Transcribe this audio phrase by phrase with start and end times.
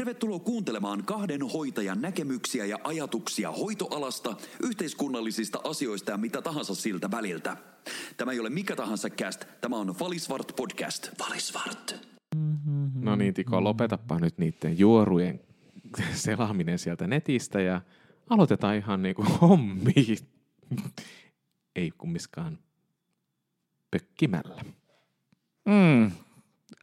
[0.00, 7.56] Tervetuloa kuuntelemaan kahden hoitajan näkemyksiä ja ajatuksia hoitoalasta, yhteiskunnallisista asioista ja mitä tahansa siltä väliltä.
[8.16, 11.08] Tämä ei ole mikä tahansa cast, tämä on Valisvart podcast.
[11.18, 12.06] Valisvart.
[12.94, 15.40] No niin, Tiko, lopetapa nyt niiden juorujen
[16.14, 17.80] selaaminen sieltä netistä ja
[18.30, 19.94] aloitetaan ihan niinku hommi.
[21.76, 22.58] Ei kummiskaan
[23.90, 24.64] pökkimällä.
[25.66, 26.10] Mm.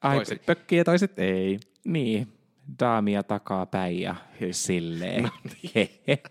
[0.01, 1.59] Ai, Toiset pökkiä toiset ei.
[1.85, 2.36] Niin,
[2.79, 4.15] daamia takaa päin ja
[4.51, 5.23] silleen.
[5.23, 5.29] No
[5.75, 6.21] Hehe.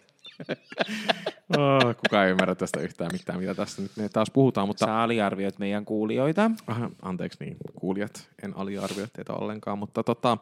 [1.58, 5.02] Oh, kukaan ei ymmärrä tästä yhtään mitään, mitä tässä nyt me taas puhutaan, mutta Sä
[5.02, 6.50] aliarvioit meidän kuulijoita.
[6.66, 10.38] Aha, anteeksi niin, kuulijat, en aliarvioi teitä ollenkaan, mutta tota,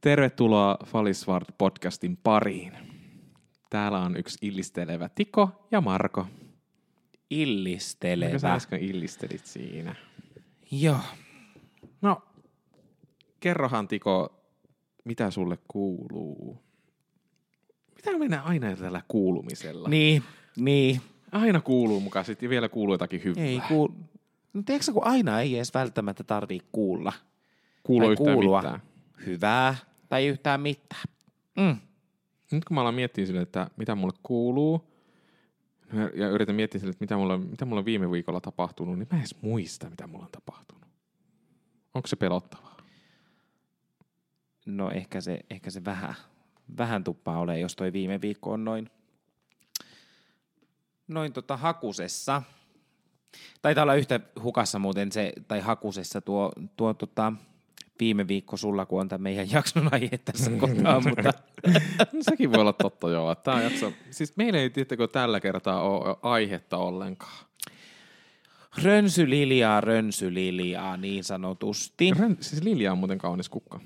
[0.00, 2.72] tervetuloa Falisvart podcastin pariin.
[3.70, 6.22] Täällä on yksi illistelevä Tiko ja Marko.
[6.22, 8.54] Mikä sä Illistelevä.
[8.54, 9.94] äsken illistelit siinä?
[10.70, 11.00] Joo.
[12.02, 12.22] No,
[13.40, 14.39] kerrohan Tiko,
[15.04, 16.58] mitä sulle kuuluu?
[17.96, 19.88] Mitä mennään aina tällä kuulumisella?
[19.88, 20.22] Niin,
[20.56, 21.00] niin.
[21.32, 23.44] Aina kuuluu mukaan sitten vielä kuuluu jotakin hyvää.
[23.44, 23.88] Ei kuul...
[24.52, 27.12] No tiedätkö kun aina ei edes välttämättä tarvii kuulla.
[27.82, 28.62] kuulu tai yhtään kuulua.
[28.62, 28.80] mitään.
[29.26, 29.76] Hyvää
[30.08, 31.02] tai yhtään mitään.
[31.56, 31.76] Mm.
[32.52, 34.90] nyt kun mä alan miettiä sille, että mitä mulle kuuluu,
[36.14, 39.16] ja yritän miettiä sille, että mitä mulle, mitä mulle on viime viikolla tapahtunut, niin mä
[39.16, 40.84] en edes muista, mitä mulla on tapahtunut.
[41.94, 42.69] Onko se pelottavaa?
[44.76, 46.14] No ehkä se, ehkä se vähän,
[46.78, 48.90] vähän tuppaa ole, jos toi viime viikko on noin,
[51.08, 52.42] noin tota hakusessa.
[53.62, 57.32] Taitaa olla yhtä hukassa muuten se, tai hakusessa tuo, tuo tota,
[58.00, 61.32] viime viikko sulla, kun on tämä meidän jakson aihe tässä kohtaa, mutta
[62.12, 63.34] No, sekin voi olla totta joo.
[63.34, 67.46] Tää jakso, siis meillä ei tiettäkö tällä kertaa ole aihetta ollenkaan.
[68.82, 72.10] rönsyliljaa, rönsyliljaa niin sanotusti.
[72.18, 73.80] Ren, siis Lilja on muuten kaunis kukka.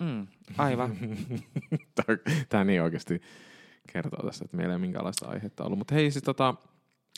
[0.00, 0.26] Mm,
[0.58, 0.96] aivan.
[2.48, 3.22] Tämä niin oikeasti
[3.92, 5.78] kertoo tässä, että meillä ei ole minkäänlaista aihetta ollut.
[5.78, 6.54] Mutta hei, siis tota,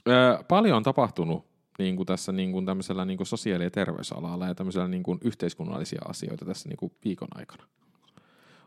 [0.08, 1.46] ö, paljon on tapahtunut
[1.78, 5.18] niin kuin tässä niin kuin tämmöisellä niin kuin sosiaali- ja terveysalalla ja tämmöisellä niin kuin
[5.24, 7.64] yhteiskunnallisia asioita tässä niin kuin viikon aikana.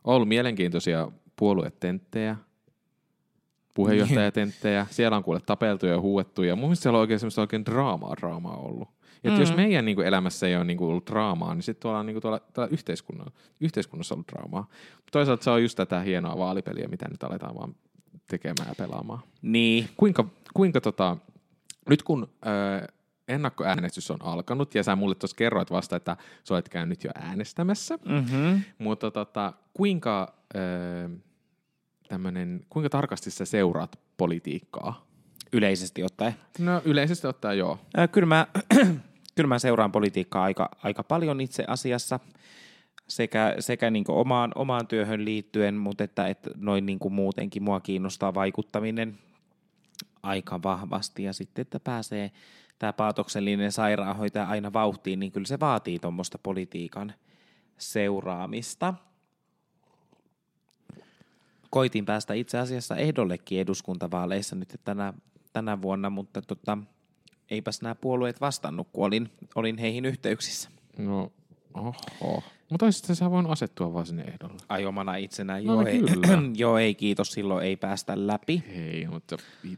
[0.04, 2.36] On ollut mielenkiintoisia puoluetenttejä,
[3.74, 4.88] puheenjohtajatenttejä.
[4.92, 8.16] Siellä on kuule tapeltu ja huuettu ja mun mielestä siellä on oikein semmoista oikein draamaa
[8.22, 8.90] draamaa ollut.
[9.24, 9.40] Ja mm.
[9.40, 12.14] jos meidän niin kuin, elämässä ei ole niin kuin, ollut draamaa, niin sitten tuolla, niin
[12.14, 13.28] kuin, tuolla, tuolla yhteiskunnan,
[13.62, 14.68] yhteiskunnassa on ollut draamaa.
[15.12, 17.76] Toisaalta se on just tätä hienoa vaalipeliä, mitä nyt aletaan vaan
[18.28, 19.20] tekemään ja pelaamaan.
[19.42, 21.18] niin, Kuinka, kuinka tota,
[21.90, 22.88] nyt kun ö,
[23.28, 28.00] ennakkoäänestys on alkanut, ja sä mulle tuossa kerroit vasta, että sä olet käynyt jo äänestämässä,
[28.06, 28.62] mm-hmm.
[28.78, 31.10] mutta tota, kuinka, ö,
[32.08, 35.05] tämmönen, kuinka tarkasti sä seuraat politiikkaa?
[35.54, 36.36] Yleisesti ottaen.
[36.60, 37.80] No yleisesti ottaen joo.
[38.12, 38.48] Kyllä mä,
[39.36, 42.20] kyllä mä seuraan politiikkaa aika, aika paljon itse asiassa
[43.08, 48.34] sekä, sekä niin omaan, omaan työhön liittyen, mutta että, että noin niin muutenkin mua kiinnostaa
[48.34, 49.18] vaikuttaminen
[50.24, 52.32] aika vahvasti ja sitten, että pääsee
[52.80, 57.14] tämä paatoksellinen sairaanhoitaja aina vauhtiin, niin kyllä se vaatii tuommoista politiikan
[57.78, 58.94] seuraamista.
[61.70, 65.14] Koitin päästä itse asiassa ehdollekin eduskuntavaaleissa nyt tänä,
[65.56, 66.78] tänä vuonna, mutta tota,
[67.52, 70.70] eipäs nämä puolueet vastannut, kun olin, olin heihin yhteyksissä.
[70.98, 71.32] No,
[71.74, 72.44] oho.
[72.70, 74.58] Mutta olisit sä voinut asettua vaan sinne ehdolle.
[74.70, 76.28] Ai omana itsenään, No joo, ei, kyllä.
[76.64, 78.64] joo ei kiitos, silloin ei päästä läpi.
[78.68, 79.38] Ei, mutta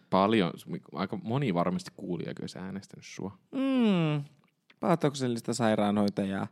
[0.09, 0.53] paljon,
[0.93, 3.37] aika moni varmasti kuulija kyllä se äänestänyt sua.
[3.51, 4.23] Mm,
[4.79, 6.47] paatoksellista sairaanhoitajaa.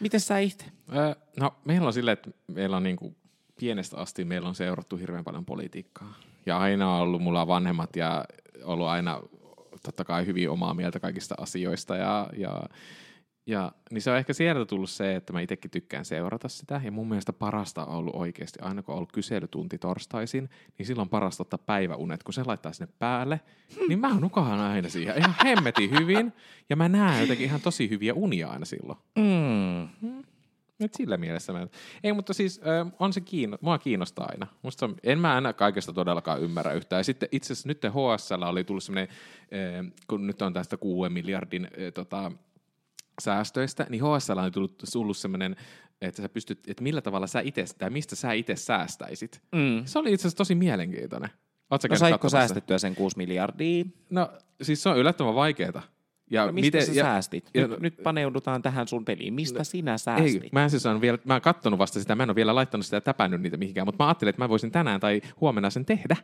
[0.00, 0.64] Miten sä itse?
[0.94, 3.16] Öö, no, meillä on silleen, että meillä on niinku
[3.60, 6.14] pienestä asti meillä on seurattu hirveän paljon politiikkaa.
[6.46, 8.24] Ja aina on ollut mulla vanhemmat ja
[8.64, 9.20] ollut aina
[9.82, 11.96] totta kai hyvin omaa mieltä kaikista asioista.
[11.96, 12.62] Ja, ja,
[13.46, 16.80] ja niin se on ehkä sieltä tullut se, että mä itsekin tykkään seurata sitä.
[16.84, 21.08] Ja mun mielestä parasta on ollut oikeasti, aina kun on ollut kyselytunti torstaisin, niin silloin
[21.08, 22.22] parasta ottaa päiväunet.
[22.22, 23.40] Kun se laittaa sinne päälle,
[23.88, 26.32] niin mä nukahan aina siihen ihan hemmetin hyvin.
[26.70, 28.98] Ja mä näen jotenkin ihan tosi hyviä unia aina silloin.
[29.16, 30.22] Mm.
[30.82, 31.66] Nyt sillä mielessä mä...
[32.04, 33.58] Ei, mutta siis ö, on se kiinno...
[33.60, 34.46] Mua kiinnostaa aina.
[34.62, 34.96] Musta on...
[35.02, 37.00] En mä aina kaikesta todellakaan ymmärrä yhtään.
[37.00, 39.08] Ja sitten itse asiassa nyt HSL oli tullut semmoinen,
[39.52, 42.32] ö, kun nyt on tästä 6 miljardin ö, tota,
[43.22, 45.56] säästöistä, niin HSL on tullut, tullut semmoinen,
[46.00, 49.42] että sä pystyt, että millä tavalla sä itse, tai mistä sä itse säästäisit.
[49.52, 49.82] Mm.
[49.84, 51.30] Se oli itse asiassa tosi mielenkiintoinen.
[51.30, 52.28] Sä No saitko katsomassa?
[52.28, 53.84] säästettyä sen 6 miljardia?
[54.10, 54.30] No
[54.62, 55.82] siis se on yllättävän vaikeeta.
[56.32, 57.50] Ja No mistä sä ja- säästit?
[57.54, 59.34] ja- nyt, nyt paneudutaan tähän sun peliin.
[59.34, 60.42] Mistä sinä säästit?
[60.42, 62.54] Ei, mä en siis on vielä, mä oon kattonut vasta sitä, mä en ole vielä
[62.54, 65.70] laittanut sitä ja täpännyt niitä mihinkään, mutta mä ajattelin, että mä voisin tänään tai huomenna
[65.70, 66.16] sen tehdä.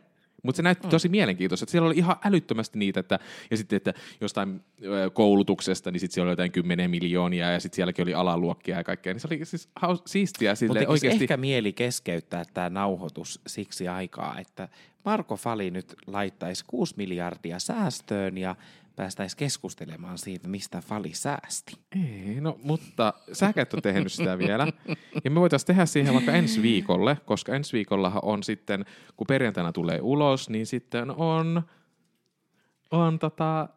[0.43, 3.19] Mutta se näytti tosi mielenkiintoista, että siellä oli ihan älyttömästi niitä, että,
[3.51, 4.61] ja sitten, että jostain
[5.13, 9.13] koulutuksesta, niin sitten siellä oli jotain kymmenen miljoonia, ja sitten sielläkin oli alaluokkia ja kaikkea,
[9.13, 11.23] niin se oli siis haus, siistiä Mutta sille oikeasti.
[11.23, 14.69] ehkä mieli keskeyttää tämä nauhoitus siksi aikaa, että
[15.05, 18.55] Marko Fali nyt laittaisi 6 miljardia säästöön ja
[18.99, 21.73] päästäisiin keskustelemaan siitä, mistä Fali säästi.
[21.95, 24.67] Ei, no mutta sä et ole tehnyt sitä vielä.
[25.23, 28.85] Ja me voitaisiin tehdä siihen vaikka ensi viikolle, koska ensi viikollahan on sitten,
[29.17, 31.61] kun perjantaina tulee ulos, niin sitten on,
[32.91, 33.69] on tota,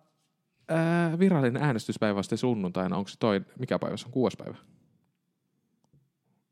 [0.69, 2.96] ää, virallinen äänestyspäivä sitten sunnuntaina.
[2.96, 4.12] Onko se toi, mikä päivä se on?
[4.12, 4.56] Kuudes päivä?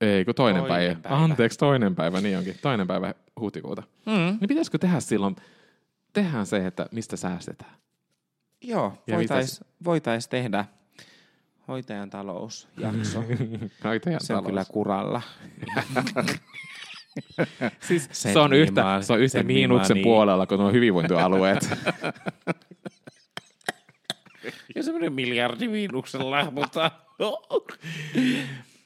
[0.00, 1.00] Ei, kun toinen, Toinen päivä.
[1.00, 1.25] päivä.
[1.25, 2.55] Anteeksi, toinen päivä, niin onkin.
[2.62, 3.82] Toinen päivä huhtikuuta.
[4.06, 4.12] Mm.
[4.12, 5.37] Niin pitäisikö tehdä silloin,
[6.12, 7.81] tehdään se, että mistä säästetään.
[8.62, 10.64] Joo, Ja voitaisiin voitais tehdä
[11.68, 13.24] hoitajan talousjakso.
[13.84, 14.46] Hoitajan Se on talous.
[14.46, 15.22] kyllä kuralla.
[17.80, 20.04] Siis Sen se on yhtä, nimaa- se on yhtä sen miinuksen niin.
[20.04, 21.68] puolella kuin nuo hyvinvointialueet.
[24.74, 26.90] Ja semmoinen miljardi miinuksella, mutta...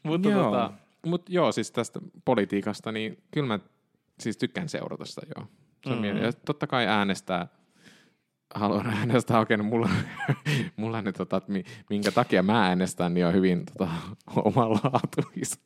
[0.03, 0.45] mutta Joo.
[0.45, 0.73] tota,
[1.07, 3.59] mut joo, siis tästä politiikasta, niin kyllä mä
[4.21, 5.47] siis tykkään seurata sitä joo.
[5.87, 6.05] Se on mm.
[6.05, 7.49] ja totta kai äänestää,
[8.55, 9.91] haluan äänestää oikein, niin mulla,
[10.77, 11.43] mulla ne, tota,
[11.91, 13.91] minkä takia mä äänestän, niin on hyvin tota,
[14.49, 15.61] omalaatuiset.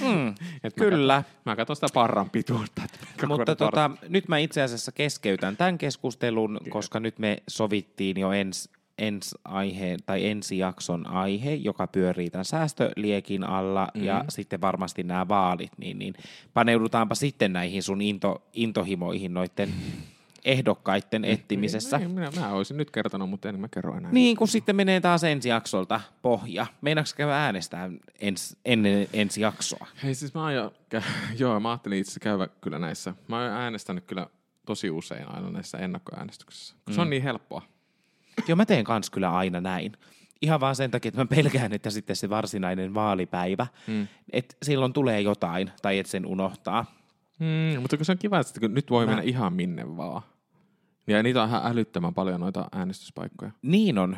[0.00, 0.28] Mm,
[0.64, 1.22] Et Mä, kyllä.
[1.22, 2.82] kat- mä katson sitä parran pituutta.
[3.26, 8.70] Mutta tota, nyt mä itse asiassa keskeytän tämän keskustelun, koska nyt me sovittiin jo ensi
[8.98, 14.04] ens aihe, tai ensi jakson aihe, joka pyörii tämän säästöliekin alla, mm.
[14.04, 16.14] ja sitten varmasti nämä vaalit, niin, niin
[16.54, 19.68] paneudutaanpa sitten näihin sun into, intohimoihin noiden
[20.44, 21.96] ehdokkaiden etsimisessä.
[21.96, 24.12] Ei, minä, mä olisin nyt kertonut, mutta en mä kerro enää.
[24.12, 26.66] Niin, kun sitten menee taas ensi jaksolta pohja.
[26.80, 29.86] Meinaatko käydä äänestää ens, ennen ensi jaksoa?
[30.02, 31.02] Hei siis mä aion, kä-
[31.38, 33.14] joo mä ajattelin itse käydä kyllä näissä.
[33.28, 34.26] Mä oon äänestänyt kyllä
[34.66, 36.94] tosi usein aina näissä ennakkoäänestyksissä, kun mm.
[36.94, 37.62] se on niin helppoa.
[38.48, 39.92] Joo, mä teen kans kyllä aina näin.
[40.42, 44.06] Ihan vaan sen takia, että mä pelkään, että sitten se varsinainen vaalipäivä, mm.
[44.32, 46.94] että silloin tulee jotain, tai että sen unohtaa.
[47.38, 50.22] Mm, mutta kun se on kiva, että nyt voi Mä- mennä ihan minne vaan.
[51.06, 53.50] Ja niitä on ihan älyttömän paljon noita äänestyspaikkoja.
[53.62, 54.16] Niin on.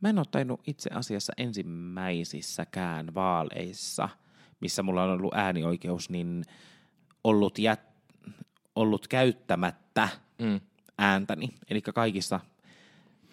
[0.00, 4.08] Mä en ole tainnut itse asiassa ensimmäisissäkään vaaleissa,
[4.60, 6.44] missä mulla on ollut äänioikeus, niin
[7.24, 7.80] ollut, jät,
[8.76, 10.08] ollut käyttämättä
[10.38, 10.60] Mm.
[10.98, 11.48] ääntäni.
[11.70, 12.40] Eli kaikissa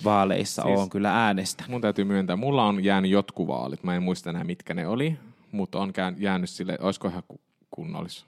[0.04, 1.63] vaaleissa Siis- on kyllä äänestä.
[1.68, 3.83] Mun täytyy myöntää, mulla on jäänyt jotkut vaalit.
[3.83, 5.18] Mä en muista enää, mitkä ne oli,
[5.51, 7.42] mutta on jäänyt sille, olisiko ihan ku-
[7.72, 8.25] kunnollis.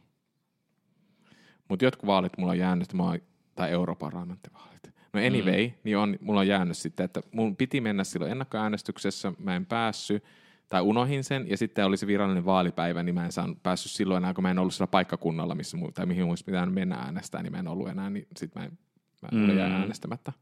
[1.70, 3.20] Mutta jotkut vaalit mulla on jäänyt, että mä oon,
[3.62, 4.92] tai europarlamenttivaalit.
[5.14, 5.74] No anyway, mm.
[5.84, 10.24] niin on, mulla on jäänyt sitten, että mun piti mennä silloin ennakkoäänestyksessä, mä en päässyt,
[10.70, 14.24] tai unohin sen, ja sitten oli se virallinen vaalipäivä, niin mä en saanut päässyt silloin
[14.24, 17.52] enää, kun mä en ollut sillä paikkakunnalla, missä tai mihin olisi pitänyt mennä äänestää, niin
[17.52, 18.78] mä en ollut enää, niin sitten mä, en,
[19.22, 19.58] mä mm.
[19.58, 20.34] Jäin äänestämättä.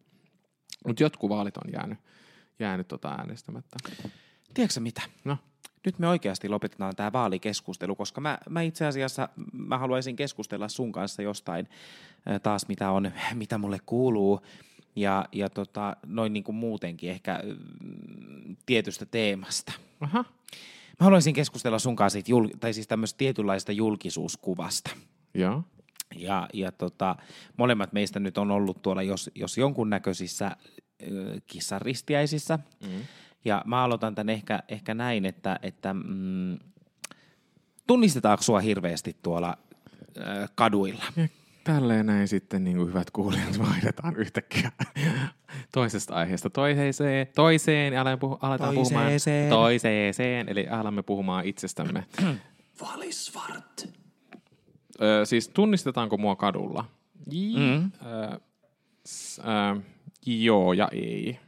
[0.87, 1.97] Mutta jotkut vaalit on jäänyt,
[2.59, 3.77] jäänyt tota äänestämättä.
[4.53, 5.01] Tiedätkö mitä?
[5.23, 5.37] No.
[5.85, 10.91] Nyt me oikeasti lopetetaan tämä vaalikeskustelu, koska mä, mä itse asiassa mä haluaisin keskustella sun
[10.91, 11.69] kanssa jostain
[12.43, 14.41] taas, mitä, on, mitä mulle kuuluu.
[14.95, 19.71] Ja, ja tota, noin niin kuin muutenkin ehkä mm, tietystä teemasta.
[19.99, 20.25] Aha.
[20.99, 24.91] Mä haluaisin keskustella sun kanssa siitä, tai siis tämmöistä tietynlaista julkisuuskuvasta.
[25.33, 25.63] Joo.
[26.15, 27.15] Ja, ja tota,
[27.57, 30.51] molemmat meistä nyt on ollut tuolla jos, jos jonkunnäköisissä
[31.01, 32.59] ö, kissaristiäisissä.
[32.83, 33.01] Mm.
[33.45, 36.59] Ja mä aloitan tämän ehkä, ehkä näin, että, että mm,
[37.87, 39.57] tunnistetaanko sua hirveästi tuolla
[40.17, 41.03] ö, kaduilla?
[41.15, 41.27] Ja
[41.63, 44.71] tälleen näin sitten niin kuin hyvät kuulijat vaihdetaan yhtäkkiä
[45.73, 49.49] toisesta aiheesta toiseen, toiseen ja aletaan, puhu, aletaan puhumaan Toiseeseen.
[49.49, 52.03] toiseeseen, eli alamme puhumaan itsestämme.
[52.81, 53.89] Valisvart.
[55.01, 56.85] Ö, siis tunnistetaanko mua kadulla?
[57.57, 57.83] Mm.
[57.85, 58.39] ö,
[59.05, 59.81] s- ö,
[60.25, 61.39] joo ja ei.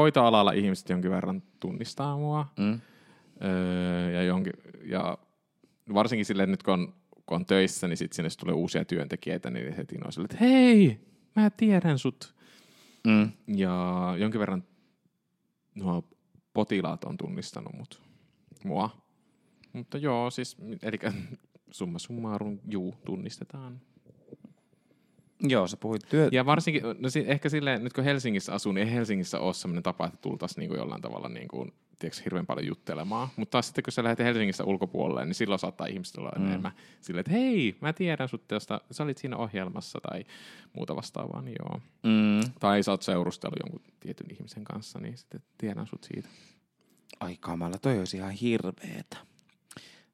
[0.00, 2.46] Hoitoalalla ihmiset jonkin verran tunnistaa mua.
[2.58, 2.80] Mm.
[3.44, 4.52] Öö, ja, jonkin,
[4.84, 5.18] ja
[5.94, 6.94] varsinkin silleen nyt kun on,
[7.26, 11.00] kun on töissä, niin sitten sinne tulee uusia työntekijöitä, niin heti on silleen, että hei,
[11.36, 12.34] mä tiedän sut.
[13.06, 13.30] Mm.
[13.56, 14.64] Ja jonkin verran
[15.74, 16.04] nuo
[16.54, 18.02] potilaat on tunnistanut mut,
[18.64, 18.90] mua.
[19.72, 20.98] Mutta joo, siis, eli
[21.70, 23.80] summa summarum, juu, tunnistetaan.
[25.42, 26.28] Joo, sä puhuit työ...
[26.32, 29.82] Ja varsinkin, no si- ehkä silleen, nyt kun Helsingissä asun, niin ei Helsingissä ole sellainen
[29.82, 33.28] tapa, että tultaisiin niin jollain tavalla niin kuin, tiedätkö, hirveän paljon juttelemaan.
[33.36, 36.46] Mutta taas sitten, kun sä lähdet Helsingissä ulkopuolelle, niin silloin saattaa ihmiset olla mm.
[36.46, 40.24] enemmän silleen, että hei, mä tiedän sut, josta sä olit siinä ohjelmassa tai
[40.72, 41.80] muuta vastaavaa, niin joo.
[42.02, 42.52] Mm.
[42.60, 46.28] Tai sä oot seurustellut jonkun tietyn ihmisen kanssa, niin sitten tiedän sut siitä.
[47.20, 49.29] Ai kamala, toi olisi ihan hirveetä.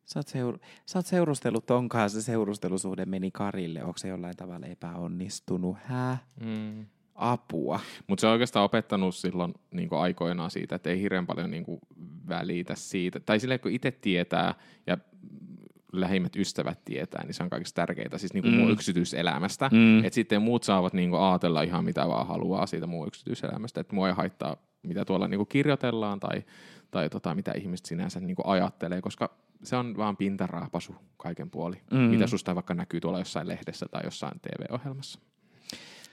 [0.06, 3.84] Sä oot, seur- sä oot seurustellut ton kanssa, se seurustelusuhde meni Karille.
[3.84, 5.76] Onko se jollain tavalla epäonnistunut?
[5.84, 6.18] Hää?
[6.40, 6.86] Mm.
[7.14, 7.80] Apua.
[8.06, 11.64] Mutta se on oikeastaan opettanut silloin niin aikoinaan siitä, että ei hirveän paljon niin
[12.28, 13.20] välitä siitä.
[13.20, 14.54] Tai silleen, kun itse tietää
[14.86, 14.98] ja
[15.92, 18.54] lähimmät ystävät tietää, niin se on kaikista tärkeintä, siis niinku mm.
[18.54, 19.70] mun yksityiselämästä.
[19.72, 19.98] Mm.
[20.04, 23.80] Että sitten muut saavat niinku ajatella ihan mitä vaan haluaa siitä mun yksityiselämästä.
[23.80, 26.44] Että mua ei haittaa, mitä tuolla niinku kirjoitellaan tai,
[26.90, 31.76] tai tota, mitä ihmiset sinänsä niinku ajattelee, koska se on vaan pintaraapasu kaiken puoli.
[31.90, 31.98] Mm.
[31.98, 35.20] Mitä susta vaikka näkyy tuolla jossain lehdessä tai jossain TV-ohjelmassa.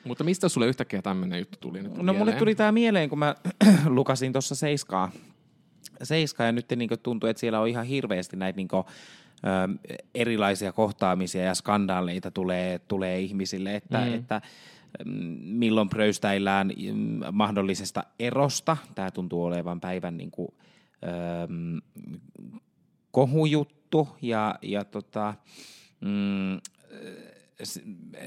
[0.03, 3.35] Mutta mistä sulle yhtäkkiä tämmöinen juttu tuli nyt No mulle tuli tämä mieleen, kun mä
[3.85, 5.11] lukasin tuossa Seiskaa.
[6.03, 10.71] Seiskaa ja nyt niin tuntuu, että siellä on ihan hirveästi näitä niin kuin, ö, erilaisia
[10.71, 14.13] kohtaamisia ja skandaaleita tulee, tulee ihmisille, että, mm.
[14.13, 14.41] että
[15.05, 15.11] mm,
[15.43, 18.77] milloin pröystäillään mm, mahdollisesta erosta.
[18.95, 20.49] Tämä tuntuu olevan päivän niin kuin,
[21.03, 21.07] ö,
[23.13, 25.33] kohujuttu ja, ja tota,
[26.01, 26.61] mm,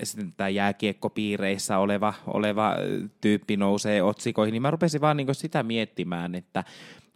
[0.02, 2.74] sitten tämä jääkiekkopiireissä oleva, oleva
[3.20, 6.64] tyyppi nousee otsikoihin, niin mä rupesin vaan niin sitä miettimään, että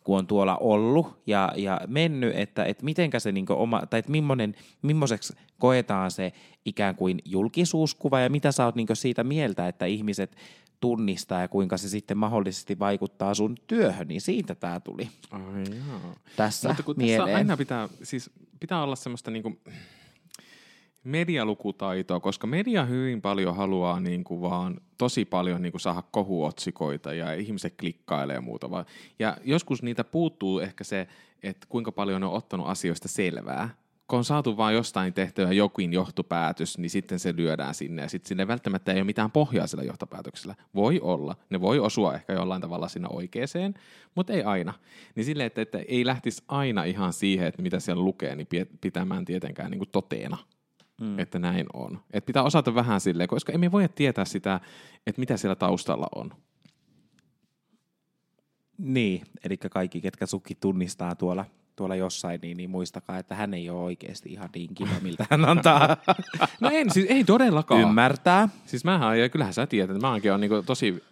[0.04, 4.10] kun on tuolla ollut ja, ja mennyt, että, että mitenkä se niin oma, tai että
[4.10, 6.32] millainen, millaiseksi koetaan se
[6.64, 10.36] ikään kuin julkisuuskuva ja mitä sä oot niin siitä mieltä, että ihmiset
[10.80, 16.14] tunnistaa ja kuinka se sitten mahdollisesti vaikuttaa sun työhön, niin siitä tämä tuli Ai jaa.
[16.36, 17.20] tässä Mutta kun mieleen.
[17.20, 19.58] Tässä aina pitää, siis pitää olla semmoista niinku,
[21.04, 27.14] medialukutaitoa, koska media hyvin paljon haluaa niin kuin vaan tosi paljon niin kuin saada kohuotsikoita
[27.14, 28.84] ja ihmiset klikkailee ja muuta.
[29.18, 31.08] Ja joskus niitä puuttuu ehkä se,
[31.42, 33.79] että kuinka paljon ne on ottanut asioista selvää.
[34.10, 38.28] Kun on saatu vain jostain tehtävä jokin johtopäätös, niin sitten se lyödään sinne ja sitten
[38.28, 40.54] sinne välttämättä ei ole mitään pohjaa sillä johtopäätöksellä.
[40.74, 41.36] Voi olla.
[41.50, 43.74] Ne voi osua ehkä jollain tavalla siinä oikeeseen,
[44.14, 44.74] mutta ei aina.
[45.14, 48.46] Niin silleen, että, että ei lähtisi aina ihan siihen, että mitä siellä lukee, niin
[48.80, 50.38] pitämään tietenkään niin kuin toteena
[51.00, 51.18] mm.
[51.18, 52.00] että näin on.
[52.12, 54.60] Et pitää osata vähän silleen, koska emme voi tietää sitä,
[55.06, 56.32] että mitä siellä taustalla on.
[58.78, 61.44] Niin, eli kaikki, ketkä sukki tunnistaa tuolla,
[61.76, 65.44] tuolla jossain, niin, niin muistakaa, että hän ei ole oikeasti ihan niin kiva, miltä hän
[65.44, 65.96] antaa.
[66.60, 67.80] no en, siis ei todellakaan.
[67.80, 68.48] Ymmärtää.
[68.66, 71.04] Siis mähän, ja kyllähän sä tiedät, että mä oonkin niin tosi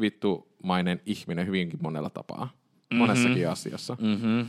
[0.00, 2.44] vittumainen ihminen hyvinkin monella tapaa.
[2.44, 2.98] Mm-hmm.
[2.98, 3.96] Monessakin asiassa.
[4.00, 4.46] Mm-hmm.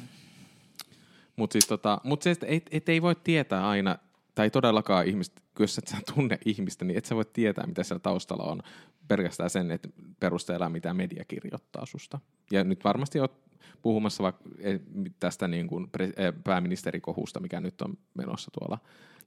[1.35, 3.97] Mutta siis tota, mut se, että et, et ei voi tietää aina,
[4.35, 7.99] tai todellakaan ihmistä, jos et sä tunne ihmistä, niin et sä voi tietää, mitä siellä
[7.99, 8.61] taustalla on
[9.07, 12.19] pelkästään sen, että perusteella mitä media kirjoittaa susta.
[12.51, 13.42] Ja nyt varmasti oot
[13.81, 14.79] puhumassa vaikka e,
[15.19, 18.77] tästä niin kuin e, pääministerikohusta, mikä nyt on menossa tuolla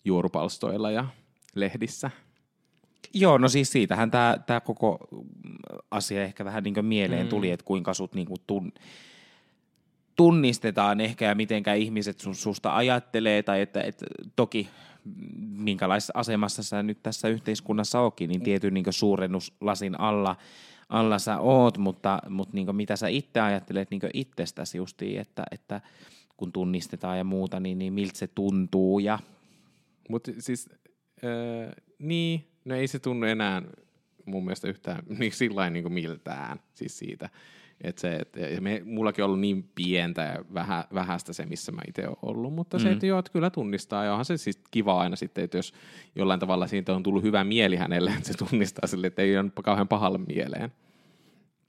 [0.04, 1.06] juorupalstoilla ja
[1.54, 2.10] lehdissä.
[3.14, 5.08] Joo, no siis siitähän tämä, tämä koko
[5.90, 7.28] asia ehkä vähän niin kuin mieleen mm.
[7.28, 8.72] tuli, että kuinka sut niin kuin tun,
[10.16, 14.68] tunnistetaan ehkä ja mitenkä ihmiset sun, susta ajattelee, tai että, että toki
[15.48, 20.36] minkälaisessa asemassa sä nyt tässä yhteiskunnassa ootkin, niin tietyn niin suurennuslasin alla,
[20.88, 25.80] alla sä oot, mutta, mutta niin mitä sä itse ajattelet niin itsestäsi justiin, että, että
[26.36, 29.18] kun tunnistetaan ja muuta, niin, niin miltä se tuntuu ja...
[30.08, 30.68] Mutta siis,
[31.24, 33.62] äh, niin, no ei se tunnu enää
[34.26, 37.28] mun mielestä yhtään niin sillä niin miltään siis siitä.
[37.80, 41.72] Et se, et, ja me, mullakin on ollut niin pientä ja vähä, vähäistä se, missä
[41.72, 42.82] mä itse olen ollut, mutta mm.
[42.82, 45.72] se, että joo, että kyllä tunnistaa, ja onhan se siis kiva aina sitten, että jos
[46.14, 49.50] jollain tavalla siitä on tullut hyvä mieli hänelle, että se tunnistaa sille, että ei ole
[49.64, 50.72] kauhean pahalle mieleen.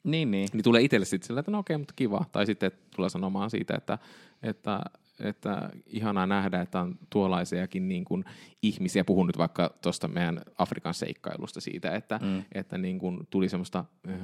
[0.04, 0.50] Niin, niin.
[0.54, 2.26] Niin tulee itselle sitten sille, että no okei, mutta kiva.
[2.32, 3.98] Tai sitten tulee sanomaan siitä, että,
[4.44, 4.80] että,
[5.20, 8.26] että ihanaa nähdä, että on tuollaisiakin niin kuin
[8.62, 9.04] ihmisiä.
[9.04, 12.44] Puhun nyt vaikka tuosta meidän Afrikan seikkailusta siitä, että, mm.
[12.52, 13.86] että niin kuin tuli semmoista...
[14.08, 14.16] Öö,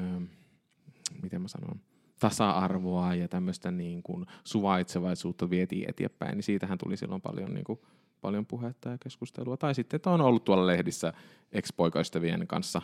[1.21, 1.81] miten mä sanon,
[2.19, 7.79] tasa-arvoa ja tämmöistä niin kuin suvaitsevaisuutta vietiin eteenpäin, niin siitähän tuli silloin paljon, niin kuin,
[8.21, 9.57] paljon puhetta ja keskustelua.
[9.57, 11.13] Tai sitten, että on ollut tuolla lehdissä
[11.51, 12.81] ex-poikaystävien kanssa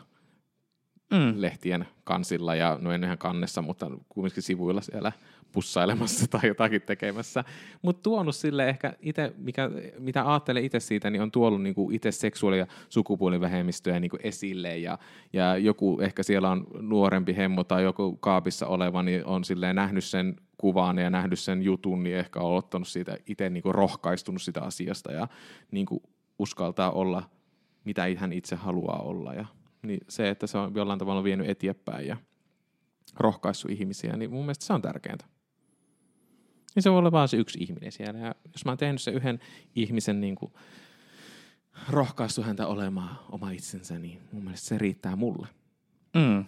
[1.12, 1.33] mm.
[1.36, 5.12] lehtien kansilla ja no en ihan kannessa, mutta kuitenkin sivuilla siellä
[5.51, 7.44] pussailemassa tai jotakin tekemässä.
[7.82, 12.12] Mutta tuonut sille ehkä itse, mikä, mitä ajattelee itse siitä, niin on tuonut niinku itse
[12.12, 14.77] seksuaali- ja sukupuolivähemmistöjä niinku esille.
[14.77, 14.98] Ja,
[15.34, 20.03] ja joku ehkä siellä on nuorempi hemmo tai joku kaapissa oleva, niin on silleen nähnyt
[20.03, 24.62] sen kuvan ja nähnyt sen jutun, niin ehkä on ottanut siitä itse niinku rohkaistunut sitä
[24.62, 25.27] asiasta ja
[25.72, 26.03] niinku
[26.39, 27.29] uskaltaa olla,
[27.84, 29.34] mitä hän itse haluaa olla.
[29.34, 29.46] Ja,
[29.82, 32.18] niin se, että se on jollain tavalla vienyt eteenpäin ja
[33.18, 35.25] rohkaissut ihmisiä, niin mun mielestä se on tärkeintä.
[36.79, 38.19] Niin se voi olla vaan se yksi ihminen siellä.
[38.19, 39.39] Ja jos mä oon tehnyt se yhden
[39.75, 40.51] ihmisen niin kuin
[41.89, 45.48] rohkaistu häntä olemaan oma itsensä, niin mun mielestä se riittää mulle.
[46.13, 46.45] Mm.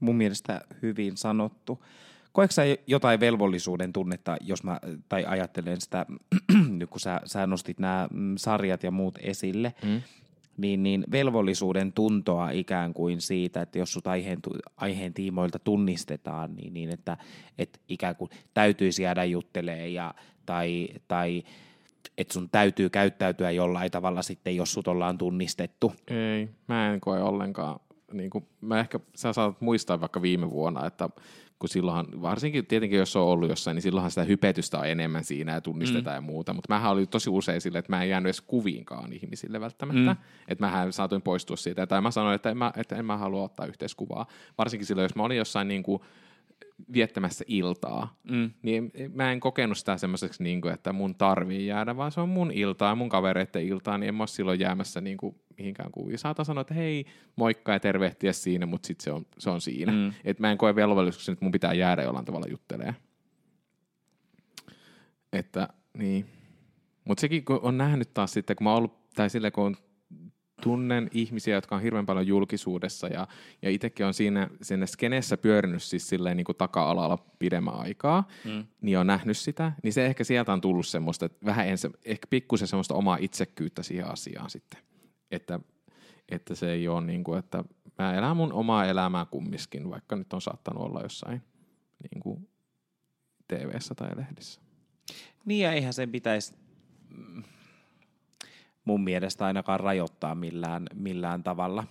[0.00, 1.84] Mun mielestä hyvin sanottu,
[2.32, 2.54] koetko
[2.86, 6.06] jotain velvollisuuden tunnetta, jos mä, tai ajattelen sitä,
[6.78, 10.02] nyt kun sä, sä nostit nämä mm, sarjat ja muut esille, mm.
[10.56, 14.38] Niin, niin velvollisuuden tuntoa ikään kuin siitä, että jos sut aiheen,
[14.76, 17.16] aiheen tiimoilta tunnistetaan, niin, niin että,
[17.58, 20.14] että ikään kuin täytyisi jäädä juttelee ja,
[20.46, 21.42] tai, tai
[22.18, 25.92] että sun täytyy käyttäytyä jollain tavalla sitten, jos sut ollaan tunnistettu.
[26.08, 27.80] Ei, mä en koe ollenkaan.
[28.14, 31.08] Niin kuin, mä ehkä, sä saat muistaa vaikka viime vuonna, että
[31.58, 35.52] kun silloinhan, varsinkin tietenkin jos on ollut jossain, niin silloinhan sitä hypetystä on enemmän siinä
[35.52, 36.26] ja tunnistetaan mm.
[36.26, 39.60] ja muuta, mutta mähän olin tosi usein sille, että mä en jäänyt edes kuviinkaan ihmisille
[39.60, 40.16] välttämättä, mm.
[40.48, 43.42] että mähän saatoin poistua siitä, tai mä sanoin, että en mä, että en mä halua
[43.42, 44.26] ottaa yhteiskuvaa,
[44.58, 46.02] varsinkin silloin, jos mä olin jossain niin kuin,
[46.92, 48.50] viettämässä iltaa, mm.
[48.62, 52.28] niin mä en kokenut sitä semmoiseksi, niin kuin, että mun tarvii jäädä, vaan se on
[52.28, 55.92] mun iltaa ja mun kavereiden iltaa, niin en mä ole silloin jäämässä niin kuin mihinkään
[55.92, 56.18] kuviin.
[56.18, 57.06] Saatan sanoa, että hei,
[57.36, 59.92] moikka ja tervehtiä siinä, mutta sitten se on, se on siinä.
[59.92, 60.12] Mm.
[60.24, 62.94] Et mä en koe velvollisuuksia, että mun pitää jäädä jollain tavalla juttelee.
[65.32, 65.68] Että
[65.98, 66.26] niin.
[67.04, 69.76] Mutta sekin, kun on nähnyt taas sitten, kun mä ollut, tai sille, kun on
[70.62, 73.28] tunnen ihmisiä, jotka on hirveän paljon julkisuudessa ja,
[73.62, 78.66] ja itsekin on siinä, siinä skeneessä pyörinyt siis silleen niin kuin taka-alalla pidemmän aikaa, mm.
[78.80, 82.26] niin on nähnyt sitä, niin se ehkä sieltä on tullut semmoista, että vähän ensin, ehkä
[82.30, 84.80] pikkusen semmoista omaa itsekkyyttä siihen asiaan sitten,
[85.34, 85.60] että,
[86.28, 87.64] että se ei ole niin kuin, että
[87.98, 91.42] mä elän mun omaa elämää kummiskin, vaikka nyt on saattanut olla jossain
[92.02, 92.48] niin kuin
[93.48, 94.60] TV-ssä tai lehdissä.
[95.44, 96.54] Niin ja eihän sen pitäisi
[98.84, 101.84] mun mielestä ainakaan rajoittaa millään, millään tavalla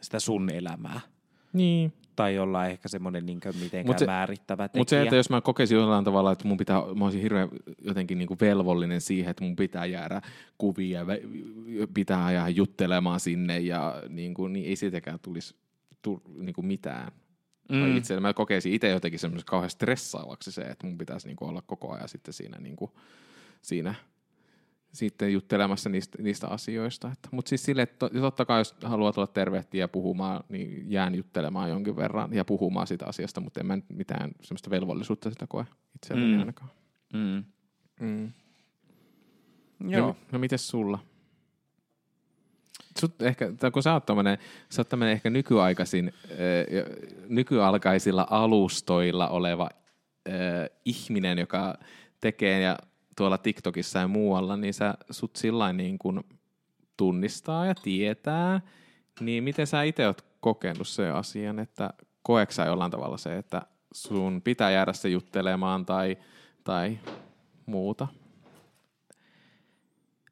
[0.00, 1.00] sitä sun elämää.
[1.52, 1.92] Niin.
[2.16, 4.80] Tai olla ehkä semmoinen niin mitenkään mut se, määrittävä tekijä.
[4.80, 7.48] Mutta se, että jos mä kokisin jollain tavalla, että mun pitää, mä olisin hirveän
[7.84, 10.22] jotenkin niin velvollinen siihen, että mun pitää jäädä
[10.58, 11.06] kuvia,
[11.94, 15.54] pitää ajaa juttelemaan sinne ja niin, kuin, niin ei siitäkään tulisi
[16.02, 17.12] tu, niin kuin mitään.
[17.68, 17.96] Mm.
[17.96, 21.62] Itse mä kokeisin itse jotenkin semmoisen kauhean stressaavaksi se, että mun pitäisi niin kuin olla
[21.66, 22.90] koko ajan sitten siinä, niin kuin,
[23.62, 23.94] siinä–
[24.92, 27.10] sitten juttelemassa niistä, niistä asioista.
[27.30, 31.70] Mutta siis sille, että totta kai jos haluat olla tervehtiä ja puhumaan, niin jään juttelemaan
[31.70, 36.32] jonkin verran ja puhumaan siitä asiasta, mutta en mä mitään semmoista velvollisuutta sitä koe itselleni
[36.32, 36.40] mm.
[36.40, 36.70] ainakaan.
[37.12, 37.44] Mm.
[38.00, 38.32] Mm.
[39.88, 40.06] Joo.
[40.06, 40.98] No, no mites sulla?
[43.00, 44.38] Sut ehkä, tai kun sä oot tämmönen,
[44.70, 46.36] sä oot tämmönen ehkä nykyaikaisin, äh,
[47.28, 49.68] nykyalkaisilla alustoilla oleva
[50.28, 50.34] äh,
[50.84, 51.78] ihminen, joka
[52.20, 52.78] tekee ja
[53.16, 56.20] tuolla TikTokissa ja muualla, niin sä sut sillä niin kuin
[56.96, 58.60] tunnistaa ja tietää,
[59.20, 61.90] niin miten sä itse oot kokenut se asian, että
[62.22, 66.18] koeksä jollain tavalla se, että sun pitää jäädä se juttelemaan tai,
[66.64, 66.98] tai
[67.66, 68.08] muuta?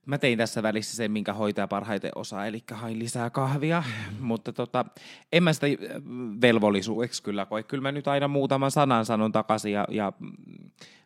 [0.07, 3.83] Mä tein tässä välissä sen, minkä hoitaja parhaiten osaa, eli hain lisää kahvia,
[4.21, 4.85] mutta tota,
[5.33, 5.67] en mä sitä
[6.41, 7.63] velvollisuudeksi kyllä koe.
[7.63, 10.13] Kyllä mä nyt aina muutaman sanan sanon takaisin ja, ja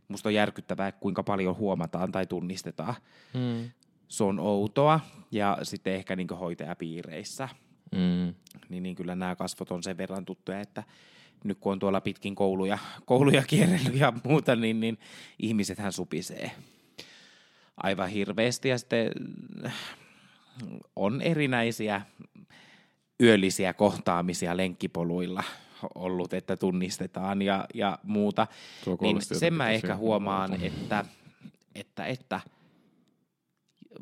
[0.09, 2.95] musta on järkyttävää, kuinka paljon huomataan tai tunnistetaan.
[3.35, 3.71] Mm.
[4.09, 7.49] Se on outoa ja sitten ehkä niin hoitajapiireissä.
[7.93, 8.35] Mm.
[8.69, 10.83] Niin, niin kyllä nämä kasvot on sen verran tuttuja, että
[11.45, 14.99] nyt kun on tuolla pitkin kouluja, kouluja kierrellyt ja muuta, niin, niin
[15.39, 16.51] ihmisethän supisee
[17.77, 19.11] aivan hirveästi ja sitten
[20.97, 22.03] on erinäisiä
[23.21, 25.45] yöllisiä kohtaamisia lenkkipoluilla–
[25.95, 28.47] ollut, että tunnistetaan ja, ja muuta.
[29.01, 31.05] niin sen mä ehkä huomaan, että,
[31.75, 32.41] että, että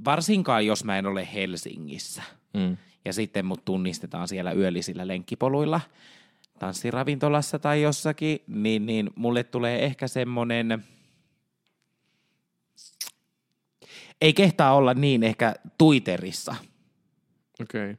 [0.04, 2.22] varsinkaan jos mä en ole Helsingissä
[2.54, 2.76] mm.
[3.04, 5.80] ja sitten mut tunnistetaan siellä yöllisillä lenkkipoluilla
[6.58, 10.84] tanssiravintolassa tai jossakin, niin, niin mulle tulee ehkä semmoinen,
[14.20, 16.54] ei kehtaa olla niin ehkä Twitterissa.
[17.60, 17.90] Okei.
[17.90, 17.96] Okay.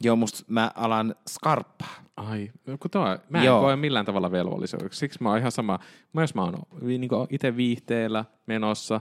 [0.00, 2.04] Joo, musta mä alan skarppaa.
[2.18, 2.50] Ai,
[2.80, 3.60] kun toi, mä en Joo.
[3.60, 4.98] koe millään tavalla velvollisuudeksi.
[4.98, 5.78] Siksi mä oon ihan sama,
[6.12, 9.00] mä jos mä oon niin itse viihteellä menossa,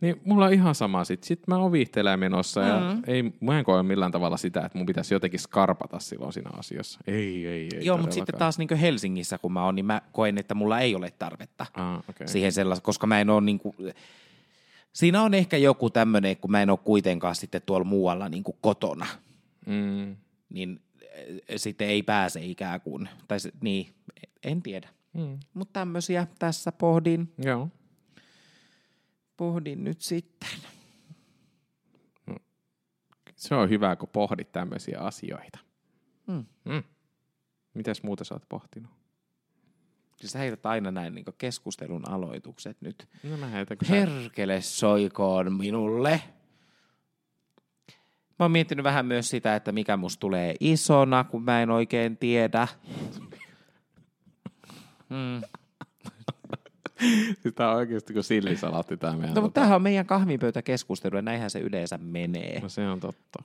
[0.00, 1.24] niin mulla on ihan sama sit.
[1.24, 4.86] Sitten mä oon viihteellä menossa ja ei, mä en koe millään tavalla sitä, että mun
[4.86, 7.00] pitäisi jotenkin skarpata silloin siinä asiassa.
[7.06, 7.84] Ei, ei, ei.
[7.84, 10.94] Joo, mutta sitten taas niin Helsingissä kun mä oon, niin mä koen, että mulla ei
[10.94, 12.28] ole tarvetta ah, okay.
[12.28, 13.74] siihen sellaista, koska mä en ole niin kuin,
[14.92, 18.56] siinä on ehkä joku tämmöinen, kun mä en ole kuitenkaan sitten tuolla muualla niin kuin
[18.60, 19.06] kotona.
[19.66, 20.16] Mm
[20.50, 20.80] niin
[21.56, 23.94] sitten ei pääse ikään kuin, tai se, niin,
[24.42, 24.88] en tiedä.
[25.12, 25.38] Mm.
[25.54, 27.32] Mutta tämmöisiä tässä pohdin.
[27.38, 27.68] Joo.
[29.36, 30.48] Pohdin nyt sitten.
[33.36, 35.58] Se on hyvä, kun pohdit tämmöisiä asioita.
[36.26, 36.44] Mm.
[36.64, 36.82] Mm.
[37.74, 38.90] Mitäs muuta sä oot pohtinut?
[40.16, 43.08] Siis sä heität aina näin niin keskustelun aloitukset nyt.
[43.22, 44.76] No mä heitän, Perkele sä...
[44.76, 46.22] soikoon minulle.
[48.38, 52.16] Mä oon miettinyt vähän myös sitä, että mikä musta tulee isona, kun mä en oikein
[52.16, 52.68] tiedä.
[55.08, 55.42] Mm.
[57.42, 59.34] Siis Tämä on oikeasti kuin sillisalaatti tämä meidän.
[59.34, 62.60] No, mutta tota- tämähän on meidän kahvipöytäkeskustelu ja näinhän se yleensä menee.
[62.60, 63.42] No se on totta.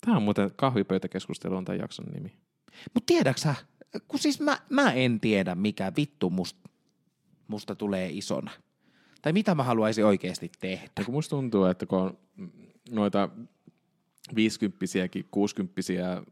[0.00, 2.32] Tämä on muuten kahvipöytäkeskustelu on tämän jakson nimi.
[2.94, 3.54] Mutta tiedätkö sä,
[4.08, 6.56] kun siis mä, mä en tiedä, mikä vittu must,
[7.48, 8.50] musta tulee isona.
[9.22, 10.88] Tai mitä mä haluaisin oikeasti tehdä.
[10.98, 12.18] Ja kun musta tuntuu, että kun on
[12.90, 13.28] noita
[14.36, 16.22] viisikymppisiäkin, kuusikymppisiä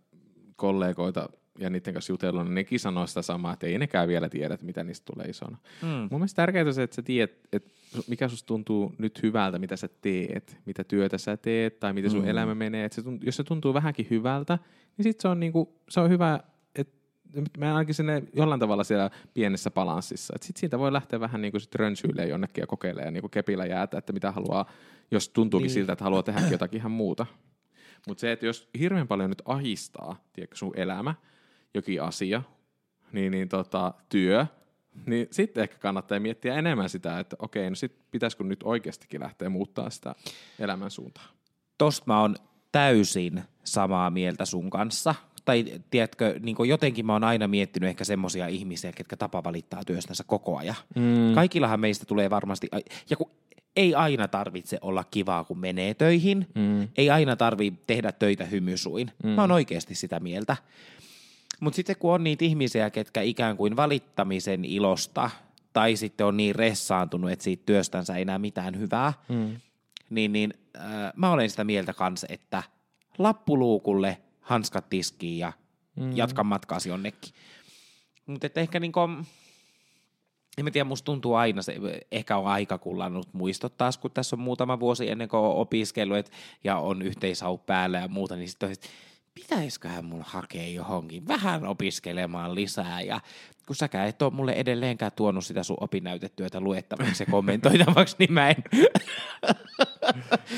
[0.56, 1.28] kollegoita
[1.58, 4.66] ja niiden kanssa jutellut, niin nekin sanoo sitä samaa, että ei nekään vielä tiedä, että
[4.66, 5.56] mitä niistä tulee isona.
[5.82, 5.88] Mm.
[5.88, 7.70] Mun mielestä tärkeää on se, että sä tiedät, että
[8.08, 12.22] mikä susta tuntuu nyt hyvältä, mitä sä teet, mitä työtä sä teet tai miten sun
[12.22, 12.28] Mm.
[12.28, 12.84] elämä menee.
[12.84, 14.58] Et se tuntuu, jos se tuntuu vähänkin hyvältä,
[14.96, 16.40] niin sit se on, niinku, se on hyvä,
[16.74, 16.94] että
[17.58, 20.32] mä ainakin sinne jollain tavalla siellä pienessä balanssissa.
[20.36, 23.66] Et sit siitä voi lähteä vähän niinku sit rönsyilemään jonnekin ja kokeilemaan ja niinku kepillä
[23.66, 24.70] jäätä, että mitä haluaa,
[25.10, 25.74] jos tuntuukin Niin.
[25.74, 27.26] siltä, että haluaa tehdäkin jotakin ihan muuta.
[28.08, 31.14] Mutta se, että jos hirveän paljon nyt ahistaa, tiedätkö, sun elämä,
[31.74, 32.42] jokin asia,
[33.12, 34.46] niin, niin tota, työ,
[35.06, 39.48] niin sitten ehkä kannattaa miettiä enemmän sitä, että okei, no sitten pitäisikö nyt oikeastikin lähteä
[39.48, 40.14] muuttaa sitä
[40.58, 41.28] elämän suuntaa.
[41.78, 42.36] Tosta mä oon
[42.72, 45.14] täysin samaa mieltä sun kanssa.
[45.44, 50.24] Tai tiedätkö, niin jotenkin mä oon aina miettinyt ehkä semmosia ihmisiä, ketkä tapa valittaa työstänsä
[50.26, 50.76] koko ajan.
[50.96, 51.34] Mm.
[51.34, 52.68] Kaikillahan meistä tulee varmasti,
[53.10, 53.30] ja kun
[53.76, 56.46] ei aina tarvitse olla kivaa, kun menee töihin.
[56.54, 56.88] Mm.
[56.96, 59.10] Ei aina tarvi tehdä töitä hymysuin.
[59.24, 59.30] Mm.
[59.30, 60.56] Mä oon oikeasti sitä mieltä.
[61.60, 65.30] Mutta sitten kun on niitä ihmisiä, ketkä ikään kuin valittamisen ilosta
[65.72, 69.56] tai sitten on niin ressaantunut, että siitä työstänsä ei enää mitään hyvää, Mm.
[70.10, 72.62] niin, niin äh, mä olen sitä mieltä kanssa, että
[73.18, 75.52] lappuluukulle, hanskat tiskiin ja
[75.96, 76.16] mm.
[76.16, 77.34] jatka matkaasi jonnekin.
[78.26, 79.00] Mutta ehkä niinku,
[80.58, 81.76] en mä tiedä, musta tuntuu aina se,
[82.12, 86.16] ehkä on aika kullannut muistot taas, kun tässä on muutama vuosi ennen kuin on opiskellut
[86.16, 86.32] et,
[86.64, 88.76] ja on yhteishau päällä ja muuta, niin sitten
[89.34, 93.20] pitäisiköhän mun hakea johonkin vähän opiskelemaan lisää ja
[93.66, 98.50] kun säkään et ole mulle edelleenkään tuonut sitä sun opinnäytetyötä luettavaksi ja kommentoitavaksi, niin mä
[98.50, 98.56] en,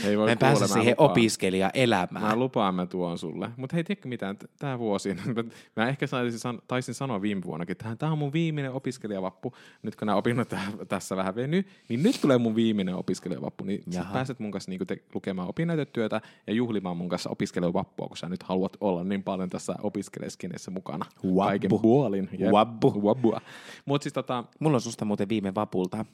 [0.05, 1.11] Ei voi mä en pääse kuulla, mä siihen lupaan.
[1.11, 2.25] opiskelijaelämään.
[2.25, 3.51] Mä lupaan, mä tuon sulle.
[3.57, 5.17] Mutta hei, tiedätkö mitään, tämä vuosi,
[5.77, 9.53] mä ehkä saisin, taisin sanoa viime vuonnakin, että tämä on mun viimeinen opiskelijavappu.
[9.83, 13.65] Nyt kun nämä opinnot tä- tässä vähän veny, niin nyt tulee mun viimeinen opiskelijavappu.
[13.65, 18.17] Niin sä pääset mun kanssa niinku te- lukemaan opinnäytetyötä ja juhlimaan mun kanssa opiskelijavappua, kun
[18.17, 21.05] sä nyt haluat olla niin paljon tässä opiskeleskenessä mukana.
[21.25, 21.39] Wappu.
[21.39, 22.29] Kaiken puolin.
[22.51, 22.94] Wabbu.
[23.03, 23.41] Wabbua.
[23.85, 26.05] Mutta siis tota, Mulla on susta muuten viime vapulta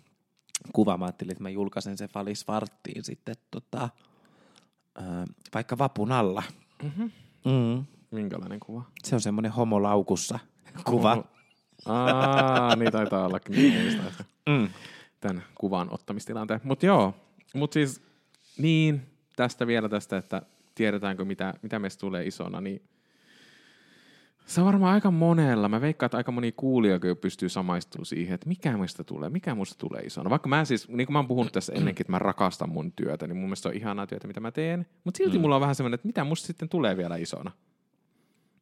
[0.73, 0.97] kuva.
[0.97, 3.89] Mä ajattelin, että mä julkaisen sen Fali Svarttiin sitten tota,
[4.99, 5.03] ö,
[5.55, 6.43] vaikka vapun alla.
[6.83, 7.03] Mhm.
[7.45, 7.85] Mm.
[8.11, 8.83] minkälainen kuva?
[9.05, 10.39] Se on semmoinen homolaukussa
[10.85, 11.25] kuva.
[11.87, 13.41] Aa, niin taitaa olla.
[13.49, 14.01] Niin.
[14.49, 14.69] Mm.
[15.21, 16.61] tämän kuvan ottamistilanteen.
[16.65, 17.15] Mutta joo,
[17.55, 18.03] mutta siis
[18.59, 19.03] niin,
[19.37, 20.43] tästä vielä tästä, että
[20.75, 22.83] tiedetäänkö mitä, mitä meistä tulee isona, niin
[24.51, 25.69] se on varmaan aika monella.
[25.69, 29.75] Mä veikkaan, että aika moni kuulija pystyy samaistumaan siihen, että mikä meistä tulee, mikä musta
[29.79, 30.31] tulee isona.
[30.31, 33.27] Vaikka mä siis, niin kuin mä oon puhunut tässä ennenkin, että mä rakastan mun työtä,
[33.27, 34.87] niin mun mielestä se on ihanaa työtä, mitä mä teen.
[35.05, 35.43] Mutta silti mm.
[35.43, 37.51] mulla on vähän semmoinen, että mitä musta sitten tulee vielä isona.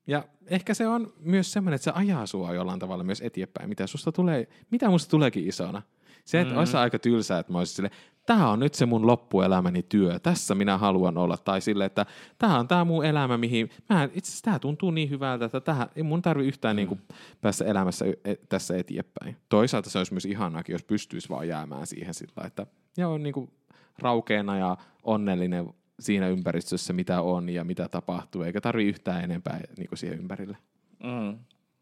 [0.07, 3.87] Ja ehkä se on myös semmoinen, että se ajaa sua jollain tavalla myös eteenpäin, mitä
[3.87, 5.83] susta tulee, mitä musta tuleekin isona.
[6.24, 6.59] Se, että mm.
[6.59, 7.90] olisi aika tylsää, että mä olisin sille,
[8.29, 11.37] tämä on nyt se mun loppuelämäni työ, tässä minä haluan olla.
[11.37, 12.07] Tai sille, että
[12.38, 15.88] tämä on tämä mun elämä, mihin, mä, itse asiassa tämä tuntuu niin hyvältä, että tähän,
[15.97, 16.77] ei mun tarvi yhtään mm.
[16.77, 17.01] niin kuin,
[17.41, 19.37] päästä elämässä e- tässä eteenpäin.
[19.49, 23.33] Toisaalta se olisi myös ihanaakin, jos pystyisi vaan jäämään siihen sillä, että ja on niin
[23.33, 23.51] kuin,
[23.99, 29.88] raukeena ja onnellinen siinä ympäristössä, mitä on ja mitä tapahtuu, eikä tarvi yhtään enempää niin
[29.88, 30.57] kuin siihen ympärille.
[31.05, 31.38] Mm.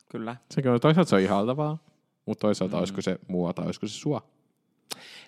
[0.09, 0.37] Kyllä.
[0.51, 1.79] Sekin on, toisaalta se on ihaltavaa,
[2.27, 2.79] mutta toisaalta mm.
[2.79, 4.36] olisiko se mua tai olisiko se sua.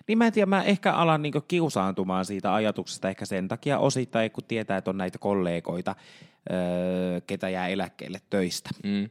[0.07, 4.31] Niin mä en tiedä, mä ehkä alan niinku kiusaantumaan siitä ajatuksesta ehkä sen takia osittain,
[4.31, 5.95] kun tietää, että on näitä kollegoita,
[6.51, 8.69] öö, ketä jää eläkkeelle töistä.
[8.83, 9.09] Mm.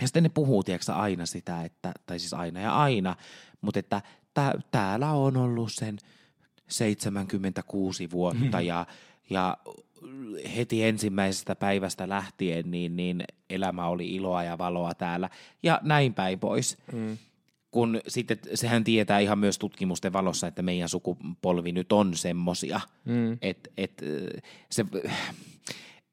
[0.00, 3.16] Ja sitten ne puhuu, tiedätkö, aina sitä, että, tai siis aina ja aina,
[3.60, 4.02] mutta että
[4.34, 5.98] tää, täällä on ollut sen
[6.68, 8.86] 76 vuotta ja,
[9.30, 9.56] ja
[10.56, 15.30] heti ensimmäisestä päivästä lähtien niin, niin elämä oli iloa ja valoa täällä
[15.62, 16.78] ja näin päin pois.
[16.92, 17.18] Mm.
[17.72, 23.38] Kun sitten sehän tietää ihan myös tutkimusten valossa, että meidän sukupolvi nyt on semmosia, Mm.
[23.42, 24.02] että et,
[24.70, 24.84] se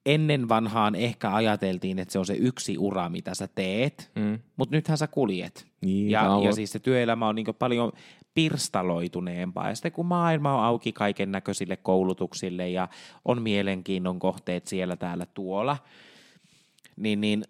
[0.06, 4.40] ennen vanhaan ehkä ajateltiin, että se on se yksi ura, mitä sä teet, Mm.
[4.58, 5.68] mutta nythän sä kuljet.
[5.82, 7.92] Niin, ja, ja siis se työelämä on niin paljon
[8.34, 9.70] pirstaloituneempaa.
[9.70, 12.88] Ja sitten kun maailma on auki kaiken näköisille koulutuksille ja
[13.26, 15.78] on mielenkiinnon kohteet siellä täällä tuolla,
[16.98, 17.44] niin, niin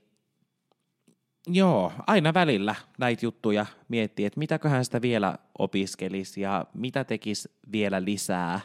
[1.48, 8.06] joo, aina välillä näitä juttuja miettii, että mitäköhän sitä vielä opiskelisi ja mitä tekisi vielä
[8.06, 8.60] lisää.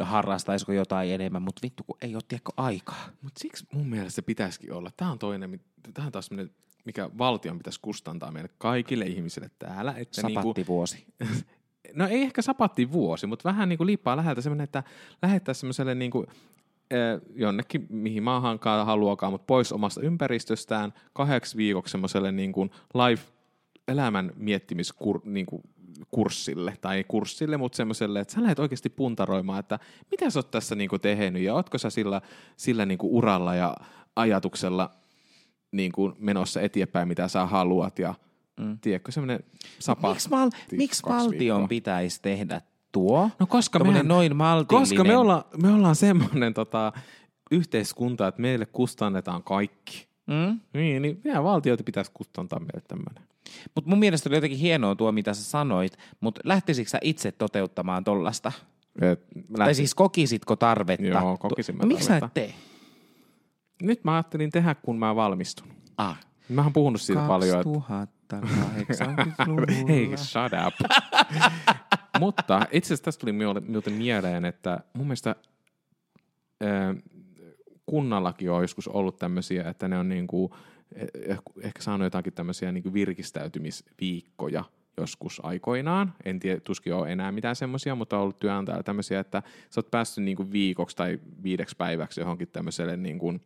[0.00, 3.08] harrastaisiko jotain enemmän, mutta vittu kun ei ole aikaa.
[3.22, 4.90] Mutta siksi mun mielestä se pitäisikin olla.
[4.96, 5.60] Tämä on toinen,
[5.94, 6.54] tämä on taas sellainen,
[6.84, 9.94] mikä valtion pitäisi kustantaa meille kaikille ihmisille täällä.
[9.96, 11.06] Että niinku, Sapattivuosi.
[11.94, 14.82] no ei ehkä sapatti vuosi, mutta vähän niin kuin liippaa läheltä semmoinen, että
[15.22, 16.26] lähettäisiin semmoiselle niin kuin,
[17.34, 23.22] jonnekin, mihin maahankaan haluakaan, mutta pois omasta ympäristöstään kahdeksi viikoksi semmoiselle niin kuin live
[23.88, 25.62] elämän miettimiskurssille niin kuin
[26.10, 29.78] kurssille, tai ei kurssille, mutta semmoiselle, että sä lähdet oikeasti puntaroimaan, että
[30.10, 32.20] mitä sä oot tässä niin kuin tehnyt, ja ootko sä sillä,
[32.56, 33.76] sillä niin kuin uralla ja
[34.16, 34.90] ajatuksella
[35.72, 38.14] niin kuin menossa eteenpäin, mitä sä haluat, ja
[38.60, 38.78] mm.
[38.78, 39.44] tiedätkö, semmoinen
[39.78, 40.10] sapa.
[40.10, 41.68] Miksi, val, miksi valtion viikkoa.
[41.68, 42.60] pitäisi tehdä
[42.92, 43.30] tuo?
[43.38, 44.88] No koska me, noin maltillinen.
[44.88, 46.92] Koska me, olla, me ollaan semmoinen tota,
[47.50, 50.06] yhteiskunta, että meille kustannetaan kaikki.
[50.26, 50.60] Mm?
[50.74, 53.24] Niin, niin meidän valtioita pitäisi kustantaa meille tämmöinen.
[53.74, 58.04] Mutta mun mielestä oli jotenkin hienoa tuo, mitä sä sanoit, mutta lähtisitkö sä itse toteuttamaan
[58.04, 58.52] tollasta?
[59.00, 59.24] Et,
[59.56, 61.06] tai siis kokisitko tarvetta?
[61.06, 62.54] Joo, kokisin no, miksi sä et tee?
[63.82, 65.68] Nyt mä ajattelin tehdä, kun mä valmistun.
[65.96, 66.20] Ah.
[66.48, 69.62] Mä oon puhunut siitä 2080 paljon.
[69.62, 69.74] Että...
[69.88, 70.90] Hei, shut up.
[72.20, 75.36] Mutta itse asiassa tästä tuli minulta mieleen, että mun mielestä
[77.86, 80.52] kunnallakin on joskus ollut tämmöisiä, että ne on niin kuin,
[80.94, 84.64] eh, eh, ehkä saanut jotakin tämmöisiä niin kuin virkistäytymisviikkoja
[84.96, 86.14] joskus aikoinaan.
[86.24, 89.90] En tiedä, tuskin ole enää mitään semmoisia, mutta on ollut työnantajalla tämmöisiä, että sä oot
[89.90, 93.40] päässyt niin kuin viikoksi tai viideksi päiväksi johonkin tämmöiselle niin kuin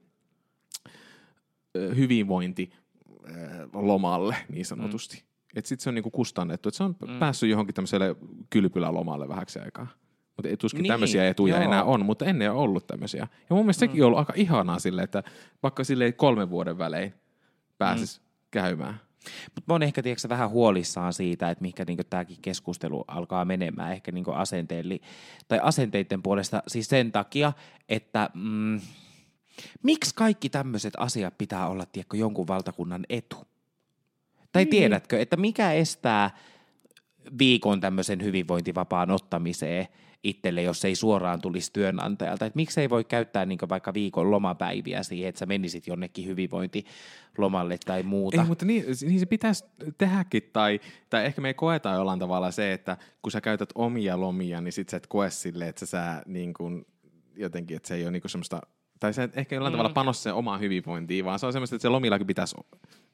[1.97, 2.73] hyvinvointi
[3.73, 5.17] lomalle niin sanotusti.
[5.17, 5.36] Mm.
[5.57, 7.19] Että sitten se on niinku kustannettu, että se on mm.
[7.19, 8.17] päässyt johonkin tämmöiselle
[8.51, 9.87] kylpylälomalle vähäksi aikaa.
[10.37, 11.65] Mutta tuskin niin, tämmöisiä etuja joo.
[11.65, 13.21] enää on, mutta ennen on ollut tämmöisiä.
[13.21, 13.91] Ja mun mielestä mm.
[13.91, 15.23] sekin on ollut aika ihanaa sille, että
[15.63, 17.15] vaikka sille kolmen vuoden välein
[17.79, 18.27] pääsisi mm.
[18.51, 19.01] käymään.
[19.55, 23.93] Mutta mä oon ehkä tiedätkö, vähän huolissaan siitä, että mikä niinku tämäkin keskustelu alkaa menemään
[23.93, 25.01] ehkä niinku asenteelli,
[25.49, 27.53] tai asenteiden puolesta siis sen takia,
[27.89, 28.81] että mm,
[29.83, 33.37] miksi kaikki tämmöiset asiat pitää olla tiedätkö, jonkun valtakunnan etu?
[34.57, 34.71] Tai niin.
[34.71, 36.31] tiedätkö, että mikä estää
[37.39, 39.87] viikon tämmöisen hyvinvointivapaan ottamiseen
[40.23, 42.47] itselle, jos ei suoraan tulisi työnantajalta.
[42.47, 47.79] Että miksi ei voi käyttää niin vaikka viikon lomapäiviä siihen, että sä menisit jonnekin hyvinvointilomalle
[47.87, 48.43] tai muuta.
[48.43, 49.65] Ei, mutta niin, niin se pitäisi
[49.99, 54.21] tehdäkin, tai, tai ehkä me ei koeta jollain tavalla se, että kun sä käytät omia
[54.21, 56.87] lomia, niin sit sä et koe silleen, että sä niin kuin,
[57.37, 58.61] jotenkin, että se ei ole niin semmoista
[59.01, 59.77] tai se ehkä jollain mm.
[59.77, 62.57] tavalla panos sen omaan hyvinvointiin, vaan se on semmoista, että se lomillakin pitäisi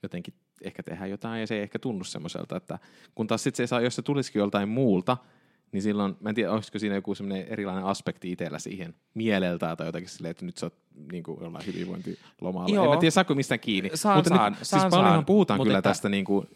[0.03, 2.79] jotenkin ehkä tehdä jotain, ja se ei ehkä tunnu semmoiselta, että
[3.15, 5.17] kun taas sitten se saa, jos se tulisikin joltain muulta,
[5.73, 9.87] niin silloin, mä en tiedä, olisiko siinä joku semmoinen erilainen aspekti itsellä siihen mieleltä tai
[9.87, 10.75] jotakin silleen, että nyt sä oot
[11.13, 12.75] niin kuin jollain hyvinvointilomalla.
[12.75, 12.85] Joo.
[12.85, 13.91] En mä tiedä, saako mistään kiinni.
[13.95, 15.91] Saan, Mutta saan, nyt, siis saan, siis paljonhan puhutaan Mutta kyllä että...
[15.91, 16.49] tästä niin kuin,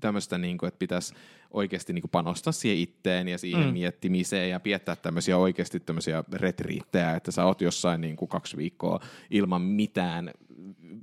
[0.00, 1.14] tämmöistä, niin kuin, että pitäisi
[1.50, 3.72] oikeasti niin kuin panostaa siihen itteen ja siihen mm.
[3.72, 9.00] miettimiseen ja piettää tämmöisiä oikeasti tämmöisiä retriittejä, että sä oot jossain niin kuin kaksi viikkoa
[9.30, 10.30] ilman mitään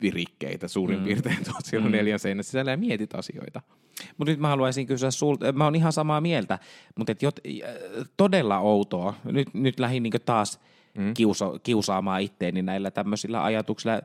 [0.02, 1.06] virikkeitä suurin mm.
[1.06, 1.92] piirtein tuot siellä mm.
[1.92, 3.62] neljän seinän sisällä ja mietit asioita.
[4.18, 6.60] Mutta nyt mä haluaisin kysyä sulta, mä oon ihan samaa mieltä,
[6.98, 7.40] mutta et jot,
[8.18, 10.60] todella outoa, nyt, nyt lähdin niin taas
[10.98, 11.14] mm.
[11.14, 14.02] kiusa, kiusaamaan itteeni näillä tämmöisillä ajatuksilla.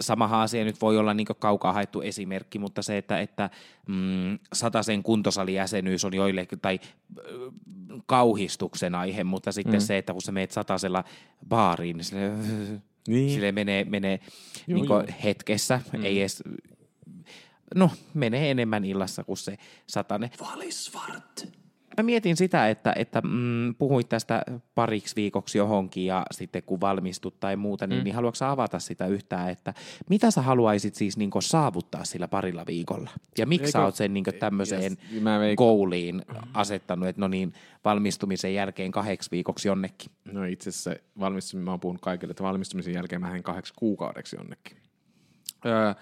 [0.00, 3.50] Samahan asia nyt voi olla niin kaukaa haettu esimerkki, mutta se, että, että
[3.88, 4.38] mm,
[4.82, 6.80] sen kuntosalijäsenyys on joillekin, tai
[7.18, 7.24] äh,
[8.06, 9.80] kauhistuksen aihe, mutta sitten mm.
[9.80, 11.04] se, että kun sä meet satasella
[11.48, 12.30] baariin, niin sille,
[13.08, 13.30] niin.
[13.30, 14.20] sille menee, menee
[14.66, 15.04] joo, niin joo.
[15.24, 16.04] hetkessä, mm.
[16.04, 16.42] ei edes
[17.74, 20.30] no, menee enemmän illassa kuin se satane.
[20.40, 21.46] Valisvart.
[21.96, 24.42] Mä mietin sitä, että, että mm, puhuit tästä
[24.74, 28.04] pariksi viikoksi johonkin ja sitten kun valmistut tai muuta, niin, mm.
[28.04, 29.74] niin haluatko avata sitä yhtään, että
[30.10, 33.10] mitä sä haluaisit siis niin saavuttaa sillä parilla viikolla?
[33.38, 35.22] Ja miksi Eikö, sä oot sen niin tämmöiseen yes,
[35.56, 36.22] kouliin
[36.54, 37.52] asettanut, että no niin,
[37.84, 40.10] valmistumisen jälkeen kahdeksi viikoksi jonnekin?
[40.24, 44.76] No itse asiassa valmistumisen, mä oon puhunut kaikille, että valmistumisen jälkeen mä kahdeksi kuukaudeksi jonnekin.
[45.66, 45.94] Öö,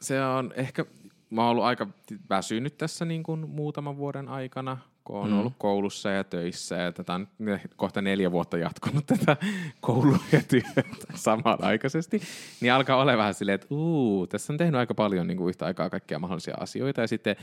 [0.00, 0.84] se on ehkä,
[1.30, 1.86] mä oon ollut aika
[2.30, 5.38] väsynyt tässä niin kuin muutaman vuoden aikana, kun on mm.
[5.38, 7.28] ollut koulussa ja töissä ja tätä on
[7.76, 9.36] kohta neljä vuotta jatkunut tätä
[9.80, 10.82] koulua ja työtä
[11.14, 12.20] samanaikaisesti,
[12.60, 15.66] niin alkaa olla vähän silleen, että uu, tässä on tehnyt aika paljon niin kuin yhtä
[15.66, 17.36] aikaa kaikkia mahdollisia asioita ja sitten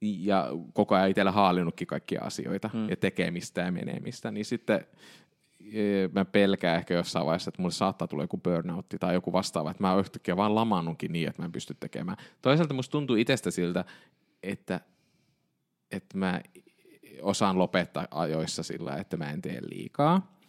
[0.00, 2.88] ja koko ajan itsellä haalinnutkin kaikkia asioita mm.
[2.88, 4.86] ja tekemistä ja menemistä, niin sitten
[6.12, 9.82] mä pelkään ehkä jossain vaiheessa, että mulle saattaa tulla joku burnoutti tai joku vastaava, että
[9.82, 12.16] mä yhtäkkiä vaan lamannutkin niin, että mä en pysty tekemään.
[12.42, 13.84] Toisaalta musta tuntuu itsestä siltä,
[14.42, 14.80] että,
[15.90, 16.40] että mä
[17.22, 20.40] osaan lopettaa ajoissa sillä, että mä en tee liikaa.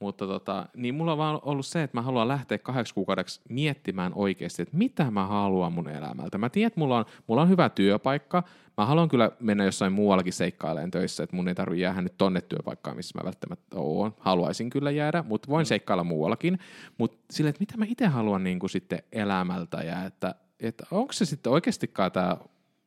[0.00, 4.12] Mutta tota, niin mulla on vaan ollut se, että mä haluan lähteä kahdeksi kuukaudeksi miettimään
[4.14, 6.38] oikeasti, että mitä mä haluan mun elämältä.
[6.38, 8.42] Mä tiedän, että mulla on, mulla on hyvä työpaikka.
[8.76, 12.40] Mä haluan kyllä mennä jossain muuallakin seikkailemaan töissä, että mun ei tarvitse jäädä nyt tonne
[12.40, 14.14] työpaikkaan, missä mä välttämättä oon.
[14.18, 16.58] Haluaisin kyllä jäädä, mutta voin seikkailla muuallakin.
[16.98, 21.12] Mutta sille, että mitä mä itse haluan niin kuin sitten elämältä ja että, että onko
[21.12, 22.36] se sitten oikeastikaan tämä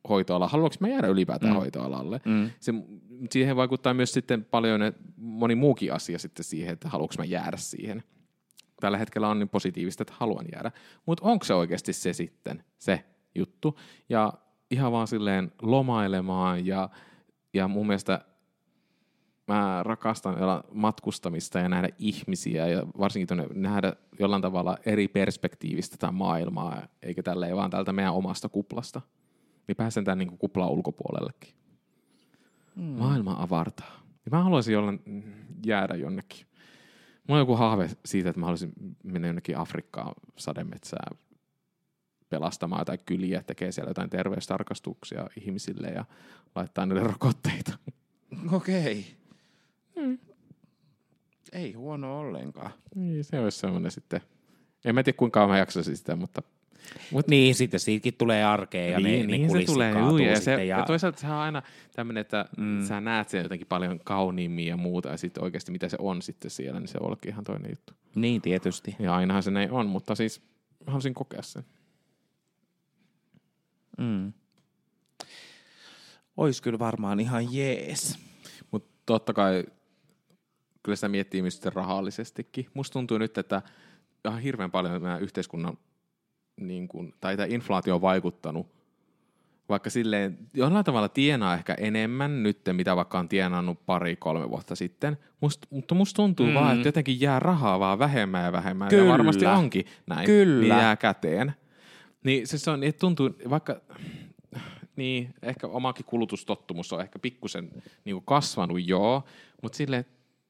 [0.10, 1.60] hoitoala, haluanko mä jäädä ylipäätään mm.
[1.60, 2.22] hoitoalalle.
[2.26, 2.50] Mm.
[2.60, 2.74] Se,
[3.32, 7.58] siihen vaikuttaa myös sitten paljon että moni muukin asia sitten siihen, että haluanko mä jäädä
[7.58, 8.04] siihen.
[8.80, 10.72] Tällä hetkellä on niin positiivista, että haluan jäädä.
[11.06, 13.04] Mutta onko se oikeasti se sitten, se
[13.36, 13.80] juttu?
[14.10, 14.34] Ja
[14.72, 16.90] ihan vaan silleen lomailemaan ja,
[17.54, 18.22] ja mun mielestä
[19.48, 20.36] mä rakastan
[20.72, 27.24] matkustamista ja nähdä ihmisiä ja varsinkin tuonne nähdä jollain tavalla eri perspektiivistä tätä maailmaa, eikä
[27.24, 29.02] tälleen vaan tältä meidän omasta kuplasta
[29.68, 31.54] niin pääsen tämän niin kuplan ulkopuolellekin.
[32.76, 32.84] Mm.
[32.84, 34.02] Maailma avartaa.
[34.26, 35.02] Ja mä haluaisin jollain
[35.66, 36.48] jäädä jonnekin.
[37.28, 41.08] Mulla on joku haave siitä, että mä haluaisin mennä jonnekin Afrikkaan sademetsää
[42.30, 46.06] pelastamaan tai kyliä, tekee siellä jotain terveystarkastuksia ihmisille ja
[46.56, 47.78] laittaa niille rokotteita.
[48.52, 49.06] Okei.
[49.96, 50.06] Okay.
[50.08, 50.18] Mm.
[51.52, 52.72] Ei huono ollenkaan.
[52.96, 54.22] Niin, se olisi semmoinen sitten.
[54.86, 56.42] En mä tiedä kuinka mä jaksaisin sitä, mutta
[57.12, 60.40] Mut, niin, sitten siitäkin tulee arkea ja niin, ne, niin ne se tulee, juu, ja,
[60.40, 60.78] se, ja...
[60.78, 61.62] ja toisaalta se on aina
[61.96, 62.86] tämmöinen, että mm.
[62.86, 66.52] sä näet sen jotenkin paljon kauniimmin ja muuta, ja sitten oikeasti mitä se on sitten
[66.52, 67.94] siellä, niin se onkin ihan toinen juttu.
[68.16, 68.96] Niin, tietysti.
[69.00, 70.42] Ja ainahan se näin on, mutta siis
[70.86, 71.64] haluaisin kokea sen.
[73.98, 74.34] Mm.
[76.38, 78.20] Ois kyllä varmaan ihan jees.
[78.72, 79.64] Mutta totta kai
[80.84, 82.68] kyllä sitä miettii myös rahallisestikin.
[82.74, 83.62] Musta tuntuu nyt, että
[84.28, 85.78] ihan hirveän paljon meidän yhteiskunnan
[86.60, 88.68] niin kuin, tai tämä inflaatio on vaikuttanut,
[89.70, 95.18] vaikka silleen jollain tavalla tienaa ehkä enemmän nyt, mitä vaikka on tienannut pari-kolme vuotta sitten,
[95.42, 96.54] Must, mutta musta tuntuu mm.
[96.54, 99.04] vaan, että jotenkin jää rahaa vaan vähemmän ja vähemmän, Kyllä.
[99.04, 100.60] ja varmasti onkin näin, Kyllä.
[100.60, 101.54] niin jää käteen.
[102.24, 103.82] Niin se on, että tuntuu, vaikka
[104.96, 107.70] niin, ehkä omakin kulutustottumus on ehkä pikkusen
[108.06, 109.24] niin kasvanut, joo,
[109.62, 110.06] mutta sille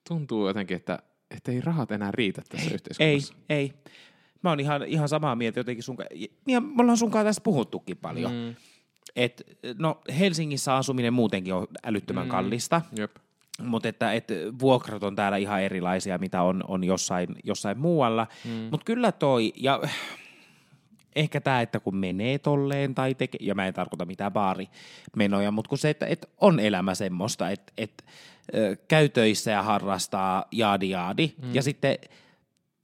[0.07, 0.99] tuntuu jotenkin, että,
[1.31, 3.35] että ei rahat enää riitä tässä ei, yhteiskunnassa.
[3.49, 3.73] Ei, ei
[4.43, 5.97] mä oon ihan, ihan samaa mieltä jotenkin sun
[6.47, 8.31] ja me ollaan sunkaan tässä puhuttukin paljon.
[8.31, 8.55] Mm.
[9.15, 9.43] Et,
[9.77, 12.29] no Helsingissä asuminen muutenkin on älyttömän mm.
[12.29, 12.81] kallista.
[12.97, 13.15] Jep.
[13.61, 18.27] Mutta että, että vuokrat on täällä ihan erilaisia, mitä on, on jossain, jossain muualla.
[18.45, 18.51] Mm.
[18.51, 19.81] Mutta kyllä toi, ja
[21.15, 25.69] ehkä tämä, että kun menee tolleen tai tekee, ja mä en tarkoita mitään baarimenoja, mutta
[25.69, 28.03] kun se, että, että on elämä semmoista, että, että
[28.87, 31.55] käy töissä ja harrastaa jaadi jaadi, mm.
[31.55, 31.97] ja sitten–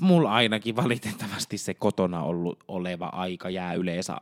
[0.02, 4.18] mulla ainakin valitettavasti se kotona ollut oleva aika jää yleensä,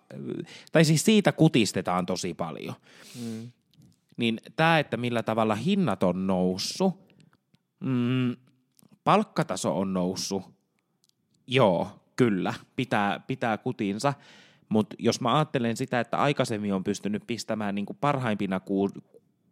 [0.72, 2.76] tai siis siitä kutistetaan tosi paljon.
[3.22, 3.52] Mm.
[4.18, 6.94] Niin tämä, että millä tavalla hinnat on noussut,
[7.80, 8.36] mm,
[9.04, 10.44] palkkataso on noussut,
[11.48, 14.14] joo, kyllä, pitää, pitää kutinsa,
[14.70, 18.90] mutta jos mä ajattelen sitä, että aikaisemmin on pystynyt pistämään niin parhaimpina ku,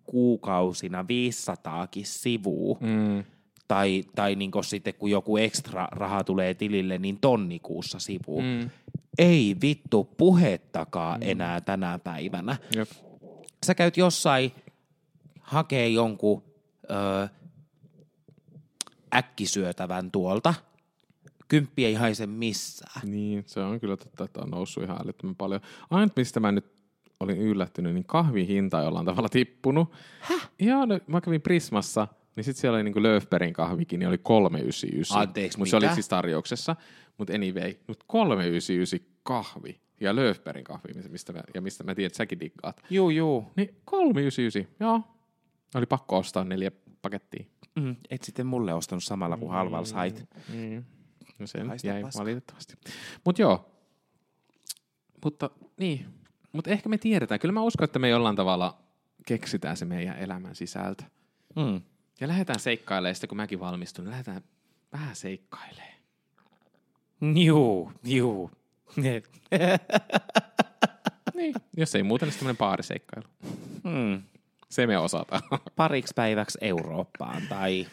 [0.03, 3.23] kuukausina 500kin sivua, mm
[3.69, 8.41] tai, tai niin sitten kun joku ekstra raha tulee tilille, niin tonni kuussa sivu.
[8.41, 8.69] Mm.
[9.17, 11.29] Ei vittu puhettakaan mm.
[11.29, 12.57] enää tänä päivänä.
[12.75, 12.89] Jep.
[13.65, 14.51] Sä käyt jossain
[15.41, 16.43] hakee jonkun
[16.89, 17.27] ö,
[19.15, 20.53] äkkisyötävän tuolta.
[21.47, 23.11] Kymppi ei haise missään.
[23.11, 25.61] Niin, se on kyllä totta, että on noussut ihan älyttömän paljon.
[25.89, 26.65] Ainut, mistä mä nyt
[27.19, 29.91] olin yllättynyt, niin kahvin hinta jollain tavalla tippunut.
[30.19, 30.49] Häh?
[30.59, 32.07] Joo, no, mä kävin Prismassa–
[32.39, 35.21] niin sitten siellä oli niinku Löfbergin kahvikin, niin oli 399.
[35.21, 36.75] Anteeksi, Mutta se oli siis tarjouksessa.
[37.17, 42.17] Mutta anyway, mutta 399 kahvi ja Löfbergin kahvi, mistä mä, ja mistä mä tiedän, että
[42.17, 42.81] säkin diggaat.
[42.89, 43.51] Juu, juu.
[43.55, 45.01] Niin 399, joo.
[45.75, 46.71] Oli pakko ostaa neljä
[47.01, 47.45] pakettia.
[47.75, 50.25] Mm, et sitten mulle ostanut samalla kuin halvalla sait.
[50.53, 50.83] Mm.
[51.39, 52.19] No sen Haista jäi paska.
[52.21, 52.73] valitettavasti.
[53.25, 53.71] Mutta joo.
[55.23, 56.05] Mutta niin.
[56.51, 57.39] Mutta ehkä me tiedetään.
[57.39, 58.77] Kyllä mä uskon, että me jollain tavalla
[59.25, 61.03] keksitään se meidän elämän sisältö.
[61.55, 61.81] Mm.
[62.19, 64.41] Ja lähdetään seikkailemaan, sitten kun mäkin valmistun, niin lähdetään
[64.93, 65.89] vähän seikkailemaan.
[67.45, 68.51] Juu, juu.
[68.95, 69.23] niin,
[71.77, 73.27] jos ei muuten, niin tämmöinen paariseikkailu.
[73.83, 74.21] Hmm.
[74.69, 75.41] Se me osataan.
[75.75, 77.87] Pariksi päiväksi Eurooppaan tai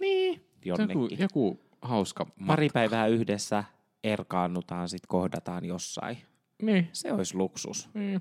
[0.00, 0.44] niin.
[0.64, 1.02] jonnekin.
[1.02, 2.44] Joku, joku hauska matka.
[2.46, 3.64] Pari päivää yhdessä
[4.04, 6.18] erkaannutaan, sitten kohdataan jossain.
[6.62, 6.88] Niin.
[6.92, 7.88] Se olisi luksus.
[7.94, 8.20] Niin.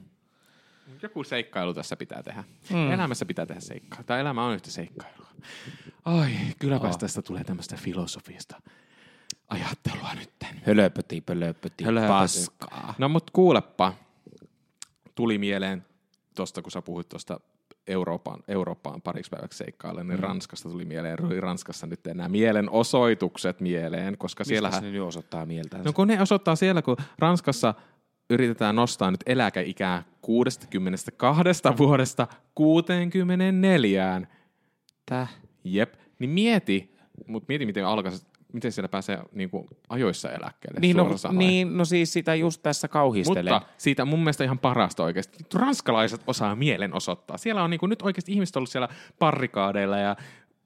[1.02, 2.44] Joku seikkailu tässä pitää tehdä.
[2.70, 2.92] Mm.
[2.92, 4.04] Elämässä pitää tehdä seikkailu.
[4.04, 5.28] Tai elämä on yhtä seikkailua.
[6.06, 6.98] Ai, kylläpä oh.
[6.98, 8.62] tästä tulee tämmöistä filosofista
[9.48, 10.30] ajattelua nyt.
[10.68, 12.94] Hölöpöti, pölöpöti, paskaa.
[12.98, 13.94] No mut kuulepa,
[15.16, 15.86] tuli mieleen
[16.36, 17.40] tosta, kun sä puhuit tuosta
[17.88, 20.24] Euroopan, Eurooppaan pariksi päiväksi seikkaille, niin mm.
[20.24, 21.18] Ranskasta tuli mieleen.
[21.40, 24.70] Ranskassa nyt enää mielenosoitukset mieleen, koska siellä...
[24.70, 25.78] Mistä ne nyt osoittaa mieltä?
[25.78, 27.74] No kun ne osoittaa siellä, kun Ranskassa
[28.32, 31.44] yritetään nostaa nyt eläkeikää 62
[31.78, 34.22] vuodesta 64.
[35.06, 35.30] Täh?
[35.64, 35.94] Jep.
[36.20, 36.96] Niin mieti,
[37.28, 40.80] mutta mieti miten alkaisi, miten siellä pääsee niin kuin, ajoissa eläkkeelle.
[40.80, 43.54] Niin no, niin, no siis sitä just tässä kauhistelen.
[43.54, 45.38] Mutta siitä mun mielestä ihan parasta oikeasti.
[45.54, 47.38] Ranskalaiset osaa mielenosoittaa.
[47.38, 50.16] Siellä on niin kuin, nyt oikeasti ihmiset ollut siellä parrikaadeilla ja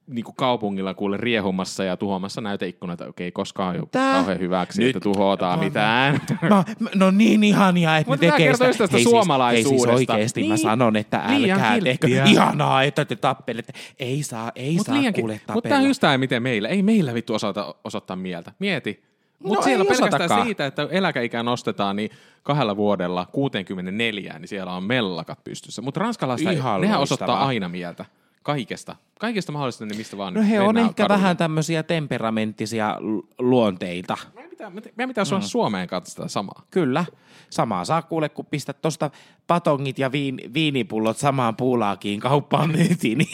[0.08, 3.08] niin kuin kaupungilla kuule riehumassa ja tuhoamassa näyteikkunoita.
[3.08, 4.14] Okei, koskaan ole Tää?
[4.16, 6.22] kauhean hyväksi, Nyt- että tuhotaan Mä- mitään.
[6.42, 8.66] Mä, mä- no niin ihania, että Mutta ne tekee sitä.
[8.66, 9.98] tästä hei, siis, hei suomalaisuudesta.
[9.98, 10.62] siis oikeesti niin, mä Niin.
[10.64, 12.08] sanon, että älkää tehkö.
[12.26, 13.74] Ihanaa, että te tappelette.
[14.00, 15.22] Ei saa, ei Mutta saa liiankin.
[15.22, 15.70] kuule Mutta tapella.
[15.70, 16.70] tämä on just tämä, miten meillä.
[16.70, 18.52] Ei meillä vittu osata osoittaa mieltä.
[18.60, 19.04] Mieti.
[19.40, 20.46] Mutta No siellä ei pelkästään osatakaan.
[20.46, 22.10] siitä, että eläkeikää nostetaan, niin
[22.44, 25.82] kahdella vuodella 64, niin siellä on mellakat pystyssä.
[25.82, 26.48] Mutta ranskalaiset,
[26.80, 28.06] nehän osoittaa aina mieltä.
[28.46, 28.96] Kaikesta.
[29.20, 31.20] Kaikesta mahdollisesta, niin mistä vaan No he on ehkä kadulle.
[31.20, 34.18] vähän tämmöisiä temperamenttisia lu- luonteita.
[34.34, 35.42] Meidän pitää, meidän pitää mm.
[35.42, 36.62] Suomeen katsoa sitä samaa.
[36.72, 37.06] Kyllä.
[37.50, 39.12] Samaa saa kuule, kun pistät tuosta
[39.48, 43.18] patongit ja viin, viinipullot samaan puulaakiin kauppaan myytiin.
[43.18, 43.30] Niin.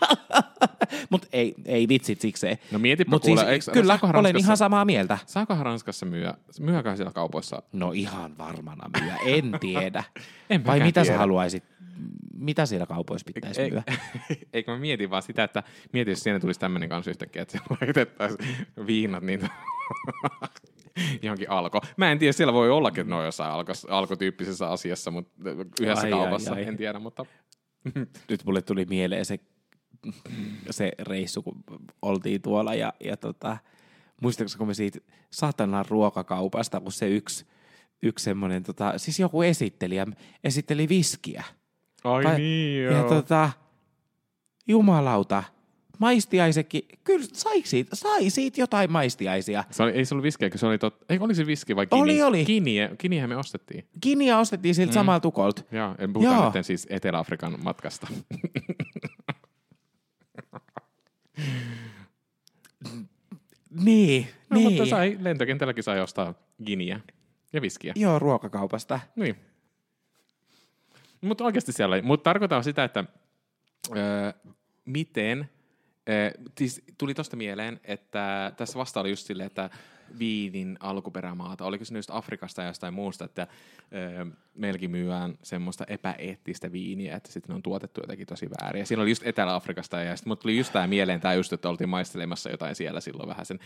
[1.10, 2.58] Mutta ei, ei vitsit sikseen.
[2.72, 5.18] No mietipä Mut kuule, siis, eikö- kyllä, saakohan olen ihan samaa mieltä.
[5.26, 7.62] Saakohan Ranskassa myyä, myyäkään siellä kaupoissa?
[7.72, 10.04] No ihan varmana myydä, en tiedä.
[10.66, 11.18] Vai mitä sä tiedä.
[11.18, 11.64] haluaisit,
[12.36, 13.82] mitä siellä kaupoissa pitäisi Ei- myydä?
[14.52, 15.62] Eikö mä mietin vaan sitä, että
[15.92, 18.56] mietin, jos siinä tulisi tämmöinen kanssa yhtäkkiä, että siellä laitettaisiin
[18.86, 19.40] viinat niin
[21.22, 21.80] johonkin alko.
[21.96, 26.04] Mä en tiedä, siellä voi ollakin, että ne on jossain alkos, alkotyyppisessä asiassa, mutta yhdessä
[26.04, 26.68] Ai, kaupassa, ai, ai.
[26.68, 27.26] en tiedä, mutta
[28.30, 29.38] Nyt mulle tuli mieleen se,
[30.70, 31.64] se reissu, kun
[32.02, 33.56] oltiin tuolla ja, ja tota,
[34.22, 34.98] muistatko, kun me siitä
[35.30, 37.46] satanan ruokakaupasta, kun se yksi,
[38.02, 40.06] yksi semmoinen, tota, siis joku esittelijä
[40.44, 41.44] esitteli viskiä.
[42.04, 43.50] Ai Tai- niin, Ja tota,
[44.68, 45.42] jumalauta,
[45.98, 49.64] maistiaisekin, kyllä sai siitä, sai siitä jotain maistiaisia.
[49.70, 50.96] Se oli, ei se ollut viskiä, kun se oli tot...
[51.08, 52.02] Ei, oliko se viski vai kini?
[52.02, 52.44] Oli, oli.
[52.44, 53.84] Kiniä, kiniähän me ostettiin.
[54.00, 54.94] Kinia ostettiin siltä mm.
[54.94, 55.62] samalta tukolta.
[55.72, 56.52] Joo, en puhuta Joo.
[56.54, 58.06] nyt siis Etelä-Afrikan matkasta.
[63.84, 64.68] Niin, No, niin.
[64.72, 66.34] mutta sai, lentokentälläkin sai ostaa
[66.66, 67.00] giniä
[67.52, 67.92] ja viskiä.
[67.96, 69.00] Joo, ruokakaupasta.
[69.16, 69.36] Niin.
[71.24, 72.02] Mutta oikeasti siellä ei.
[72.02, 73.04] Mutta tarkoitan sitä, että
[73.96, 74.32] öö,
[74.84, 75.50] miten,
[76.08, 79.70] öö, siis tuli tosta mieleen, että tässä vasta oli just silleen, että
[80.18, 83.46] viinin alkuperämaata, oliko se nyt just Afrikasta ja jostain muusta, että
[83.94, 88.80] öö, meilläkin myyään semmoista epäeettistä viiniä, että sitten ne on tuotettu jotenkin tosi väärin.
[88.80, 91.68] Ja siinä oli just Etelä-Afrikasta ja sitten mut tuli just tämä mieleen, tämä just, että
[91.68, 93.58] oltiin maistelemassa jotain siellä silloin vähän sen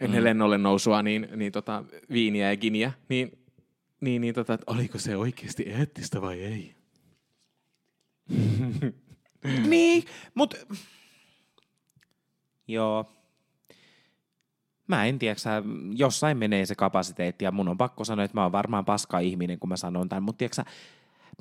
[0.00, 3.38] ennen lennolle nousua, niin, niin tota, viiniä ja giniä, niin
[4.00, 6.74] niin, niin tota, oliko se oikeasti eettistä vai ei?
[9.66, 10.56] Niin, mutta...
[12.68, 13.04] Joo.
[14.86, 15.62] Mä en tiedä, sä,
[15.96, 19.58] jossain menee se kapasiteetti ja mun on pakko sanoa, että mä oon varmaan paska ihminen,
[19.58, 20.62] kun mä sanon tämän, mutta tiedätkö,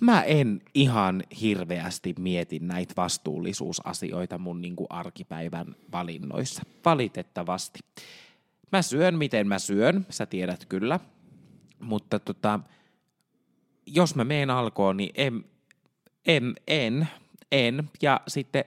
[0.02, 6.64] mä en ihan hirveästi mieti näitä vastuullisuusasioita mun niin kuin arkipäivän valinnoissa.
[6.86, 7.80] Valitettavasti.
[8.72, 11.00] Mä syön, miten mä syön, sä tiedät kyllä,
[11.80, 12.60] mutta tota,
[13.86, 15.46] jos mä meen alkoon, niin en,
[16.26, 17.08] en, en,
[17.52, 17.90] en.
[18.02, 18.66] Ja sitten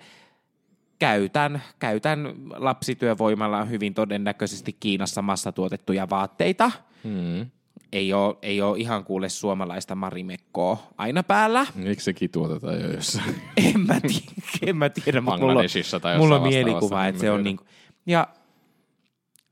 [0.99, 6.71] käytän, käytän lapsityövoimalla hyvin todennäköisesti Kiinassa massatuotettuja vaatteita.
[7.05, 7.51] Hmm.
[7.93, 11.67] Ei ole, ei ole ihan kuule suomalaista marimekkoa aina päällä.
[11.75, 13.35] Miksi sekin tuotetaan jo jossain?
[13.75, 14.33] En mä tiedä,
[14.67, 15.63] en mä tiedä mutta mulla
[16.01, 17.69] tai mulla on mielikuva, että se on niin kuin,
[18.07, 18.29] ja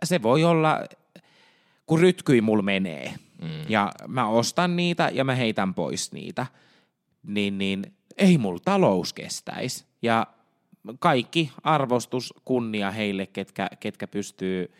[0.03, 0.81] se voi olla,
[1.87, 3.49] kun rytkyi mulla menee, mm.
[3.69, 6.47] ja mä ostan niitä ja mä heitän pois niitä,
[7.23, 9.85] niin, niin ei mulla talous kestäisi.
[10.03, 10.27] Ja
[10.99, 14.73] kaikki arvostus, kunnia heille, ketkä, ketkä pystyy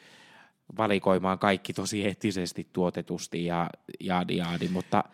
[0.79, 5.05] valikoimaan kaikki tosi eettisesti tuotetusti ja jaadi jaadi, mutta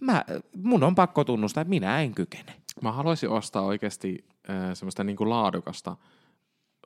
[0.00, 0.24] mä,
[0.62, 2.54] mun on pakko tunnustaa, että minä en kykene.
[2.82, 5.96] Mä haluaisin ostaa oikeasti äh, semmoista niin kuin laadukasta,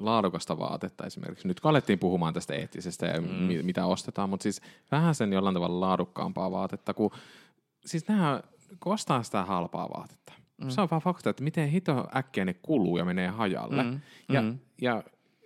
[0.01, 1.49] laadukasta vaatetta esimerkiksi.
[1.49, 3.29] Nyt kun alettiin puhumaan tästä eettisestä ja mm.
[3.29, 7.11] mi- mitä ostetaan, mutta siis vähän sen jollain tavalla laadukkaampaa vaatetta, kun
[7.87, 8.43] siis nämä,
[8.81, 10.33] kun ostaa sitä halpaa vaatetta.
[10.65, 10.71] Mm.
[10.71, 13.83] Se on vaan fakta, että miten hito äkkiä ne kuluu ja menee hajalle.
[13.83, 14.01] Mm.
[14.29, 14.59] Ja, Mm.
[14.81, 15.03] ja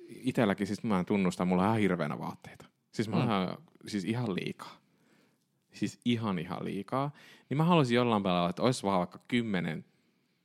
[0.09, 2.65] itselläkin siis mä tunnustan, mulla on ihan hirveänä vaatteita.
[2.93, 3.23] Siis mä mm.
[3.23, 4.77] ihan, siis ihan liikaa.
[5.73, 7.11] Siis ihan ihan liikaa.
[7.49, 9.85] Niin mä haluaisin jollain tavalla, että olisi vaan vaikka kymmenen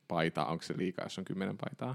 [0.08, 0.46] paitaa.
[0.46, 1.94] Onko se liikaa, jos on kymmenen paitaa?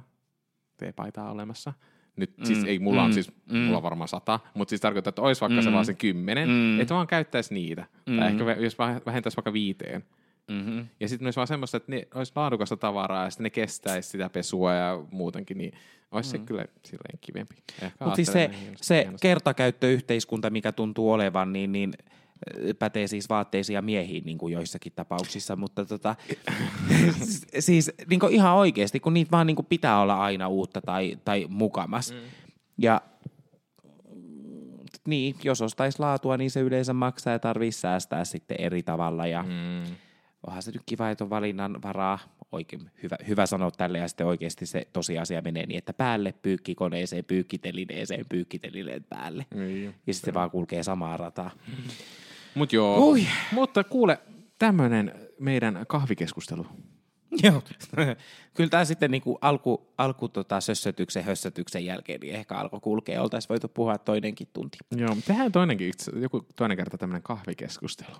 [0.77, 1.73] T-paitaa olemassa.
[2.15, 2.45] Nyt mm.
[2.45, 3.57] siis ei, mulla on mm, siis, mm.
[3.57, 5.63] mulla on varmaan sata, mutta siis tarkoittaa, että olisi vaikka mm.
[5.63, 5.73] se Mm.
[5.73, 6.53] vaan se kymmenen, Mm.
[6.55, 6.79] mm.
[6.79, 7.85] että vaan käyttäisi niitä.
[8.05, 8.17] Mm.
[8.19, 8.39] Tai Mm.
[8.49, 10.03] ehkä jos väh- vähentäisi vaikka viiteen,
[10.51, 10.85] Mm-hmm.
[10.99, 14.29] Ja sitten olisi vaan semmoista, että ne olisi laadukasta tavaraa ja sitten ne kestäisi sitä
[14.29, 15.73] pesua ja muutenkin, niin
[16.11, 16.43] olisi mm-hmm.
[16.43, 17.55] se kyllä silleen kivempi.
[17.99, 21.93] Mutta siis se, se kertakäyttöyhteiskunta, mikä tuntuu olevan, niin, niin
[22.79, 26.15] pätee siis vaatteisia miehiin niin kuin joissakin tapauksissa, mutta tota,
[27.59, 31.17] siis niin kuin ihan oikeasti, kun niitä vaan niin kuin pitää olla aina uutta tai,
[31.25, 32.11] tai mukamas.
[32.11, 32.17] Mm.
[32.77, 33.01] Ja
[35.07, 39.27] niin, jos ostaisi laatua, niin se yleensä maksaa ja tarvitsisi säästää sitten eri tavalla.
[39.27, 39.95] Ja mm.
[40.47, 42.19] onhan se nyt kiva, että on valinnan varaa.
[42.51, 47.25] Oikein hyvä, hyvä sanoa tälle ja sitten oikeasti se tosiasia menee niin, että päälle pyykkikoneeseen,
[47.25, 49.45] pyykkitelineeseen, pyykkitelineen päälle.
[49.55, 51.51] Niin, ja sitten se vaan kulkee samaa rataa.
[52.55, 53.27] Mut joo, Ui.
[53.51, 54.19] mutta kuule,
[54.59, 56.65] tämmöinen meidän kahvikeskustelu.
[57.43, 57.61] Joo.
[58.53, 63.21] Kyllä tämä sitten niinku alku, alku tota sössötyksen, hössötyksen jälkeen niin ehkä alkoi kulkea.
[63.21, 64.77] Oltaisiin voitu puhua toinenkin tunti.
[64.95, 68.15] Joo, tehdään toinenkin joku toinen kerta tämmöinen kahvikeskustelu.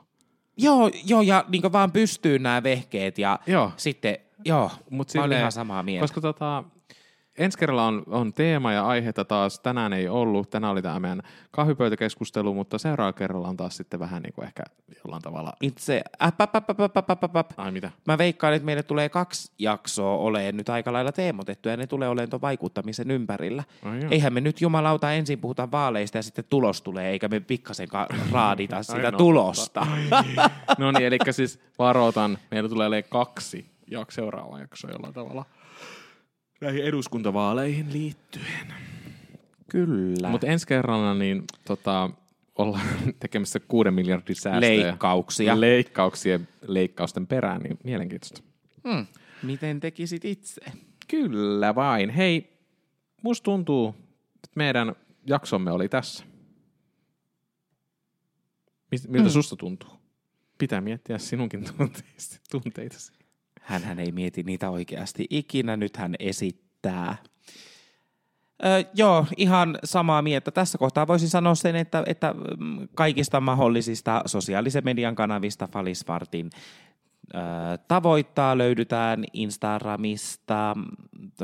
[0.58, 3.72] Joo, joo ja niin vaan pystyy nämä vehkeet ja joo.
[3.78, 6.04] sitten, joo, Mut mä silleen, ihan samaa mieltä.
[6.04, 6.64] Koska tota,
[7.38, 9.60] ensi kerralla on, on teema ja aiheita taas.
[9.60, 10.50] Tänään ei ollut.
[10.50, 11.22] Tänään oli tämä meidän
[11.52, 14.64] kahvipöytäkeskustelu, mutta seuraavalla kerralla on taas sitten vähän niin kuin ehkä
[15.04, 15.54] jollain tavalla...
[15.62, 16.02] Itse...
[16.24, 17.52] Äp, äp, äp, äp, äp, äp, äp.
[17.58, 17.92] Ai mitä?
[18.08, 22.10] Mä veikkaan, että meille tulee kaksi jaksoa oleen nyt aika lailla teemotettu ja ne tulee
[22.10, 23.64] olemaan tuon vaikuttamisen ympärillä.
[23.84, 27.88] Ai Eihän me nyt jumalauta ensin puhuta vaaleista ja sitten tulos tulee, eikä me pikkasen
[28.32, 29.88] raadita sitä no, tulosta.
[30.78, 35.46] no niin, eli siis varoitan, meillä tulee kaksi jak- seuraava jakso jollain tavalla
[36.62, 38.74] näihin eduskuntavaaleihin liittyen.
[39.70, 40.30] Kyllä.
[40.30, 42.10] Mutta ensi kerralla niin tota,
[42.56, 42.88] ollaan
[43.20, 44.84] tekemässä kuuden miljardin säästöjä.
[44.84, 45.62] Leikkauksia.
[45.62, 48.42] Leikkauksia leikkausten perään, niin mielenkiintoista.
[48.90, 49.06] Hmm.
[49.44, 50.62] Miten tekisit itse?
[51.08, 52.10] Kyllä vain.
[52.10, 52.60] Hei,
[53.22, 53.96] musta tuntuu,
[54.36, 54.96] että meidän
[55.26, 56.26] jaksomme oli tässä.
[59.08, 59.30] Miltä hmm.
[59.30, 59.90] susta tuntuu?
[60.58, 61.66] Pitää miettiä sinunkin
[62.52, 63.12] tunteitasi.
[63.66, 67.16] Hän ei mieti niitä oikeasti ikinä, nyt hän esittää.
[68.66, 70.52] Öö, joo, ihan samaa mieltä.
[70.52, 76.50] Tässä kohtaa voisin sanoa sen, että, että mm, kaikista mahdollisista sosiaalisen median kanavista Falisvartin
[77.36, 77.42] öö,
[77.88, 80.76] tavoittaa löydytään Instagramista,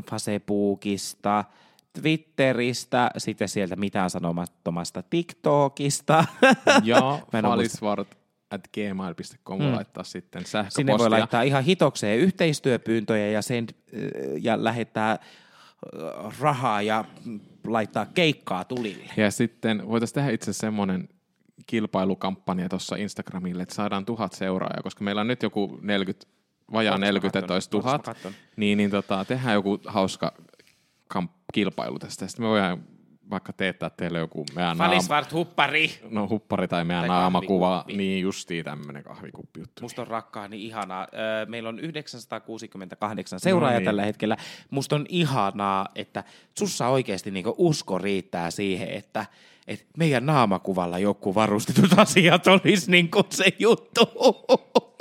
[0.09, 1.45] Facebookista,
[1.93, 6.25] Twitteristä, sitten sieltä mitään sanomattomasta TikTokista.
[6.83, 8.20] Ja Falisvart
[8.51, 9.75] at gmail.com mm.
[9.75, 10.75] laittaa sitten sähköpostia.
[10.75, 13.67] Sinne voi laittaa ihan hitokseen yhteistyöpyyntöjä ja, sen,
[14.41, 15.19] ja lähettää
[16.39, 17.05] rahaa ja
[17.67, 19.09] laittaa keikkaa tulille.
[19.17, 21.09] Ja sitten voitaisiin tehdä itse semmoinen
[21.67, 26.27] kilpailukampanja tuossa Instagramille, että saadaan tuhat seuraajaa, koska meillä on nyt joku 40,
[26.73, 28.09] vajaa 40 tuhat,
[28.55, 30.33] niin, niin tota, tehdään joku hauska
[31.13, 32.27] kamp- kilpailu tästä.
[32.27, 32.83] Sitten me voidaan
[33.31, 35.25] vaikka teettää teille joku meidän naama...
[35.33, 35.91] huppari.
[36.09, 39.81] No huppari tai meidän tai naamakuva, niin justiin tämmöinen kahvikuppi juttu.
[39.81, 41.07] Musta on rakkaa niin ihanaa.
[41.47, 43.85] Meillä on 968 seuraajaa no niin.
[43.85, 44.37] tällä hetkellä.
[44.69, 46.23] Musta on ihanaa, että
[46.57, 49.25] sussa oikeasti niinku usko riittää siihen, että
[49.67, 54.01] et meidän naamakuvalla joku varustetut asiat olisi niin kuin se juttu.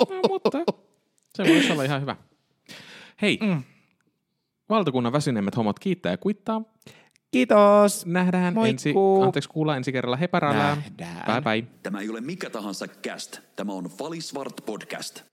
[0.09, 0.49] No, mutta
[1.35, 2.15] se voisi olla ihan hyvä.
[3.21, 3.63] Hei, mm.
[4.69, 6.61] valtakunnan väsyneemmät hommat kiittää ja kuittaa.
[7.31, 8.05] Kiitos.
[8.05, 8.69] Nähdään Moikku.
[8.69, 8.93] ensi,
[9.25, 10.17] anteeksi kuullaan ensi kerralla.
[10.17, 10.39] Heipä
[11.25, 11.71] Bye bye.
[11.83, 13.39] Tämä ei ole mikä tahansa cast.
[13.55, 15.30] Tämä on Falisvart podcast.